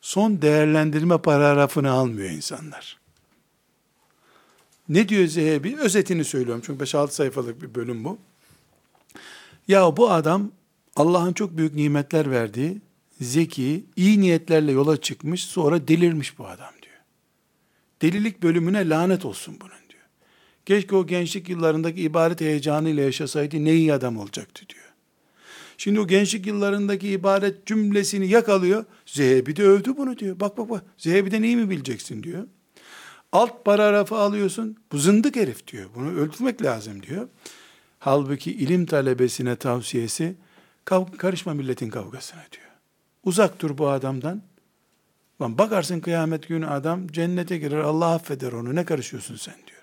[0.00, 2.98] Son değerlendirme paragrafını almıyor insanlar.
[4.88, 5.76] Ne diyor Zehebi?
[5.76, 8.18] Özetini söylüyorum çünkü 5-6 sayfalık bir bölüm bu.
[9.68, 10.50] Ya bu adam
[10.96, 12.80] Allah'ın çok büyük nimetler verdiği,
[13.22, 16.96] zeki, iyi niyetlerle yola çıkmış, sonra delirmiş bu adam diyor.
[18.02, 20.02] Delilik bölümüne lanet olsun bunun diyor.
[20.66, 24.92] Keşke o gençlik yıllarındaki ibadet heyecanıyla yaşasaydı ne iyi adam olacaktı diyor.
[25.78, 28.84] Şimdi o gençlik yıllarındaki ibadet cümlesini yakalıyor.
[29.06, 30.40] Zehebi de övdü bunu diyor.
[30.40, 32.46] Bak bak bak Zehebi'den iyi mi bileceksin diyor.
[33.32, 34.76] Alt paragrafı alıyorsun.
[34.92, 35.90] Bu zındık herif diyor.
[35.94, 37.28] Bunu öldürmek lazım diyor.
[37.98, 40.34] Halbuki ilim talebesine tavsiyesi
[41.18, 42.71] karışma milletin kavgasına diyor.
[43.24, 44.42] Uzak dur bu adamdan.
[45.40, 49.82] Lan bakarsın kıyamet günü adam cennete girer Allah affeder onu ne karışıyorsun sen diyor.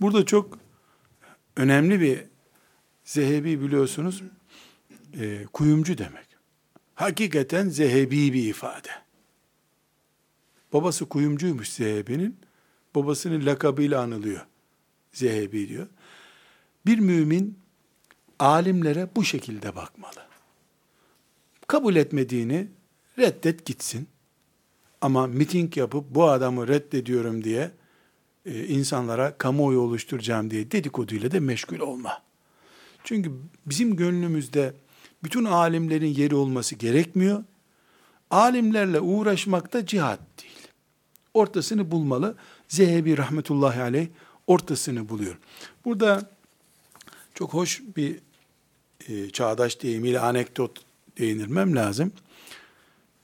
[0.00, 0.58] Burada çok
[1.56, 2.24] önemli bir
[3.04, 4.22] zehebi biliyorsunuz
[5.20, 6.26] e, kuyumcu demek.
[6.94, 8.90] Hakikaten zehebi bir ifade.
[10.72, 12.40] Babası kuyumcuymuş Zehebi'nin.
[12.94, 14.46] Babasının lakabıyla anılıyor.
[15.12, 15.86] Zehebi diyor.
[16.86, 17.58] Bir mümin
[18.38, 20.25] alimlere bu şekilde bakmalı.
[21.66, 22.68] Kabul etmediğini
[23.18, 24.08] reddet gitsin.
[25.00, 27.70] Ama miting yapıp bu adamı reddediyorum diye
[28.46, 32.22] e, insanlara kamuoyu oluşturacağım diye dedikoduyla da meşgul olma.
[33.04, 33.32] Çünkü
[33.66, 34.74] bizim gönlümüzde
[35.24, 37.44] bütün alimlerin yeri olması gerekmiyor.
[38.30, 40.68] Alimlerle uğraşmak da cihat değil.
[41.34, 42.36] Ortasını bulmalı.
[42.68, 44.08] Zehebi rahmetullahi aleyh
[44.46, 45.38] ortasını buluyor.
[45.84, 46.30] Burada
[47.34, 48.18] çok hoş bir
[49.08, 50.85] e, çağdaş deyimiyle anekdot
[51.18, 52.12] değinirmem lazım.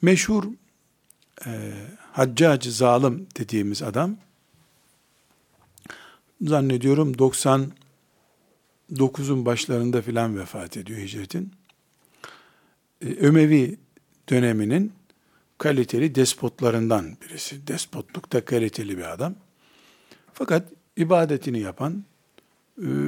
[0.03, 0.45] Meşhur
[1.47, 1.72] e,
[2.12, 4.16] haccacı zalim dediğimiz adam
[6.40, 11.53] zannediyorum 99'un başlarında filan vefat ediyor hicretin.
[13.01, 13.78] E, Ömevi
[14.30, 14.93] döneminin
[15.59, 17.66] kaliteli despotlarından birisi.
[17.66, 19.34] Despotlukta kaliteli bir adam.
[20.32, 22.05] Fakat ibadetini yapan,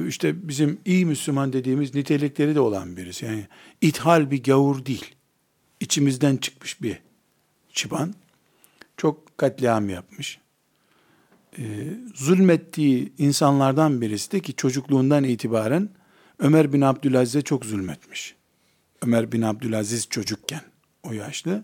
[0.07, 3.25] işte bizim iyi Müslüman dediğimiz nitelikleri de olan birisi.
[3.25, 3.47] Yani
[3.81, 5.15] ithal bir gavur değil.
[5.79, 6.99] İçimizden çıkmış bir
[7.73, 8.13] çıban.
[8.97, 10.39] Çok katliam yapmış.
[11.57, 11.63] Ee,
[12.15, 15.89] zulmettiği insanlardan birisi de ki çocukluğundan itibaren
[16.39, 18.35] Ömer bin Abdülaziz'e çok zulmetmiş.
[19.01, 20.61] Ömer bin Abdülaziz çocukken
[21.03, 21.63] o yaşlı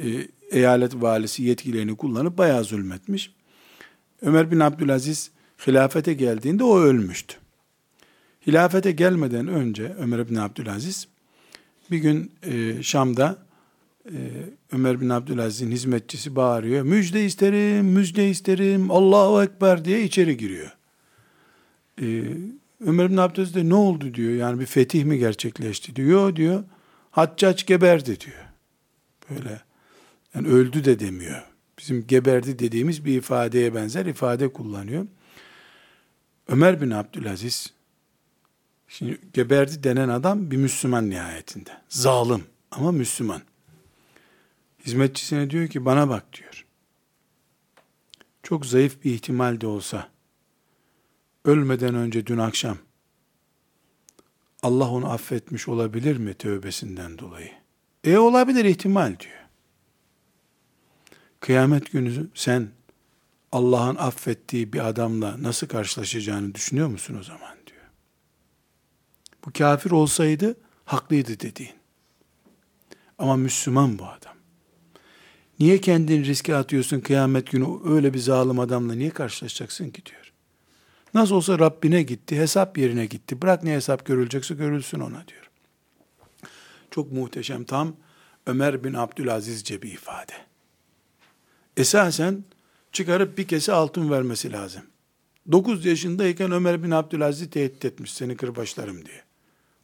[0.00, 3.34] e, eyalet valisi yetkilerini kullanıp bayağı zulmetmiş.
[4.22, 5.30] Ömer bin Abdülaziz
[5.66, 7.36] hilafete geldiğinde o ölmüştü.
[8.46, 11.08] Hilafete gelmeden önce Ömer bin Abdülaziz
[11.90, 13.38] bir gün e, Şam'da
[14.06, 14.18] e,
[14.72, 16.82] Ömer bin Abdülaziz'in hizmetçisi bağırıyor.
[16.82, 20.76] Müjde isterim, müjde isterim, Allahu Ekber diye içeri giriyor.
[22.02, 22.24] E,
[22.86, 24.32] Ömer bin Abdülaziz de ne oldu diyor.
[24.32, 26.36] Yani bir fetih mi gerçekleşti diyor.
[26.36, 26.64] diyor.
[27.10, 28.44] Haccaç geberdi diyor.
[29.30, 29.60] Böyle
[30.34, 31.42] yani öldü de demiyor.
[31.78, 35.06] Bizim geberdi dediğimiz bir ifadeye benzer ifade kullanıyor.
[36.48, 37.72] Ömer bin Abdülaziz
[38.88, 41.70] şimdi geberdi denen adam bir Müslüman nihayetinde.
[41.88, 43.42] Zalim ama Müslüman.
[44.86, 46.66] Hizmetçisine diyor ki bana bak diyor.
[48.42, 50.08] Çok zayıf bir ihtimal de olsa
[51.44, 52.78] ölmeden önce dün akşam
[54.62, 57.50] Allah onu affetmiş olabilir mi tövbesinden dolayı?
[58.04, 59.38] E olabilir ihtimal diyor.
[61.40, 62.68] Kıyamet günü sen
[63.52, 67.86] Allah'ın affettiği bir adamla nasıl karşılaşacağını düşünüyor musun o zaman diyor.
[69.44, 71.72] Bu kafir olsaydı haklıydı dediğin.
[73.18, 74.34] Ama Müslüman bu adam.
[75.60, 80.32] Niye kendini riske atıyorsun kıyamet günü öyle bir zalim adamla niye karşılaşacaksın ki diyor.
[81.14, 83.42] Nasıl olsa Rabbine gitti, hesap yerine gitti.
[83.42, 85.50] Bırak ne hesap görülecekse görülsün ona diyor.
[86.90, 87.96] Çok muhteşem tam
[88.46, 90.32] Ömer bin Abdülazizce bir ifade.
[91.76, 92.44] Esasen
[92.92, 94.82] çıkarıp bir kese altın vermesi lazım.
[95.52, 99.22] 9 yaşındayken Ömer bin Abdülaziz tehdit etmiş seni kırbaçlarım diye.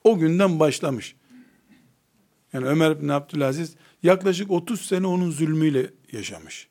[0.05, 1.17] O günden başlamış.
[2.53, 6.69] Yani Ömer bin Abdülaziz yaklaşık 30 sene onun zulmüyle yaşamış.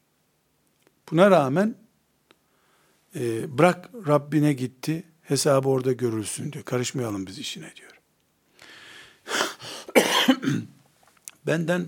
[1.12, 1.76] Buna rağmen
[3.16, 6.66] e, bırak Rabbine gitti, hesabı orada görülsün diyor.
[6.66, 7.92] Karışmayalım biz işine diyor.
[11.48, 11.86] Benden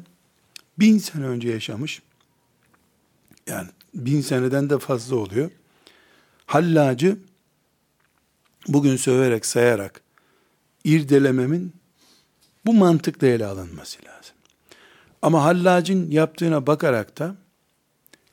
[0.80, 2.02] bin sene önce yaşamış,
[3.48, 5.52] yani bin seneden de fazla oluyor.
[6.46, 7.18] Hallacı
[8.68, 10.02] bugün söverek, sayarak
[10.84, 11.74] irdelememin
[12.66, 14.36] bu mantıkla ele alınması lazım.
[15.22, 17.36] Ama hallacın yaptığına bakarak da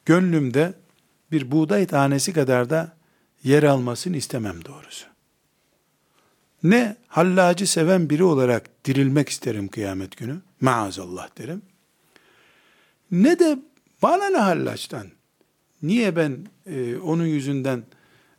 [0.06, 0.74] gönlümde
[1.32, 2.96] bir buğday tanesi kadar da
[3.44, 5.06] yer almasını istemem doğrusu.
[6.62, 10.40] Ne hallacı seven biri olarak dirilmek isterim kıyamet günü.
[10.60, 11.62] Maazallah derim.
[13.10, 13.58] Ne de
[14.02, 15.06] bana ne hallaçtan?
[15.83, 17.85] Niye ben e, onun yüzünden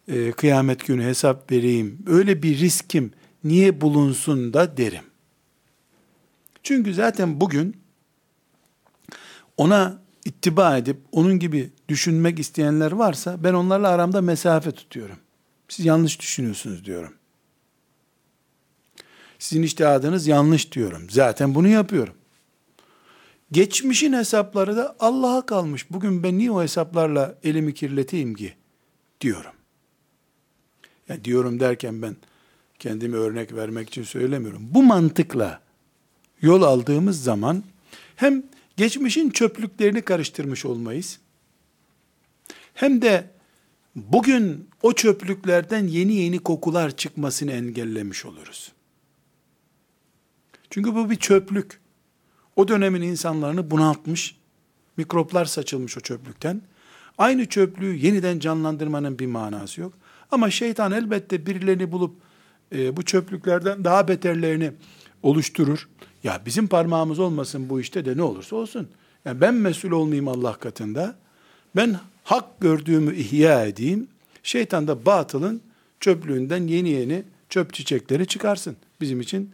[0.07, 1.99] e, kıyamet günü hesap vereyim?
[2.07, 3.11] Öyle bir riskim
[3.43, 5.03] niye bulunsun da derim.
[6.63, 7.77] Çünkü zaten bugün
[9.57, 15.17] ona ittiba edip onun gibi düşünmek isteyenler varsa ben onlarla aramda mesafe tutuyorum.
[15.69, 17.13] Siz yanlış düşünüyorsunuz diyorum.
[19.39, 21.09] Sizin iştihadınız yanlış diyorum.
[21.09, 22.13] Zaten bunu yapıyorum.
[23.53, 25.91] Geçmişin hesapları da Allah'a kalmış.
[25.91, 28.53] Bugün ben niye o hesaplarla elimi kirleteyim ki?
[29.21, 29.51] Diyorum.
[31.09, 32.15] Yani diyorum derken ben
[32.79, 34.67] kendimi örnek vermek için söylemiyorum.
[34.71, 35.61] Bu mantıkla
[36.41, 37.63] yol aldığımız zaman
[38.15, 38.43] hem
[38.77, 41.19] geçmişin çöplüklerini karıştırmış olmayız.
[42.73, 43.29] Hem de
[43.95, 48.71] bugün o çöplüklerden yeni yeni kokular çıkmasını engellemiş oluruz.
[50.69, 51.82] Çünkü bu bir çöplük.
[52.55, 54.35] O dönemin insanlarını bunaltmış,
[54.97, 56.61] mikroplar saçılmış o çöplükten.
[57.17, 59.93] Aynı çöplüğü yeniden canlandırmanın bir manası yok.
[60.31, 62.15] Ama şeytan elbette birilerini bulup
[62.75, 64.71] e, bu çöplüklerden daha beterlerini
[65.23, 65.89] oluşturur.
[66.23, 68.87] Ya bizim parmağımız olmasın bu işte de ne olursa olsun.
[69.25, 71.15] Yani ben mesul olmayayım Allah katında.
[71.75, 74.07] Ben hak gördüğümü ihya edeyim.
[74.43, 75.61] Şeytan da batılın
[75.99, 78.77] çöplüğünden yeni yeni çöp çiçekleri çıkarsın.
[79.01, 79.51] Bizim için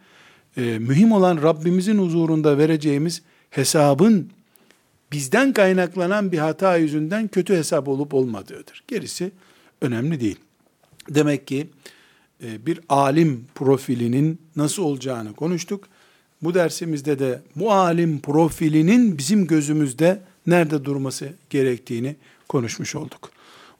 [0.59, 4.29] e, mühim olan Rabbimizin huzurunda vereceğimiz hesabın
[5.11, 8.83] bizden kaynaklanan bir hata yüzünden kötü hesap olup olmadığıdır.
[8.87, 9.31] Gerisi
[9.81, 10.39] önemli değil.
[11.09, 11.69] Demek ki
[12.43, 15.87] e, bir alim profilinin nasıl olacağını konuştuk.
[16.41, 22.15] Bu dersimizde de bu alim profilinin bizim gözümüzde nerede durması gerektiğini
[22.47, 23.31] konuşmuş olduk.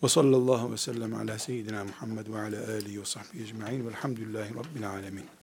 [0.03, 4.89] Ve sallallahu ve sellem ala seyyidina Muhammed ve ala alihi ve sahbihi ecma'in velhamdülillahi rabbil
[4.89, 5.29] alemin.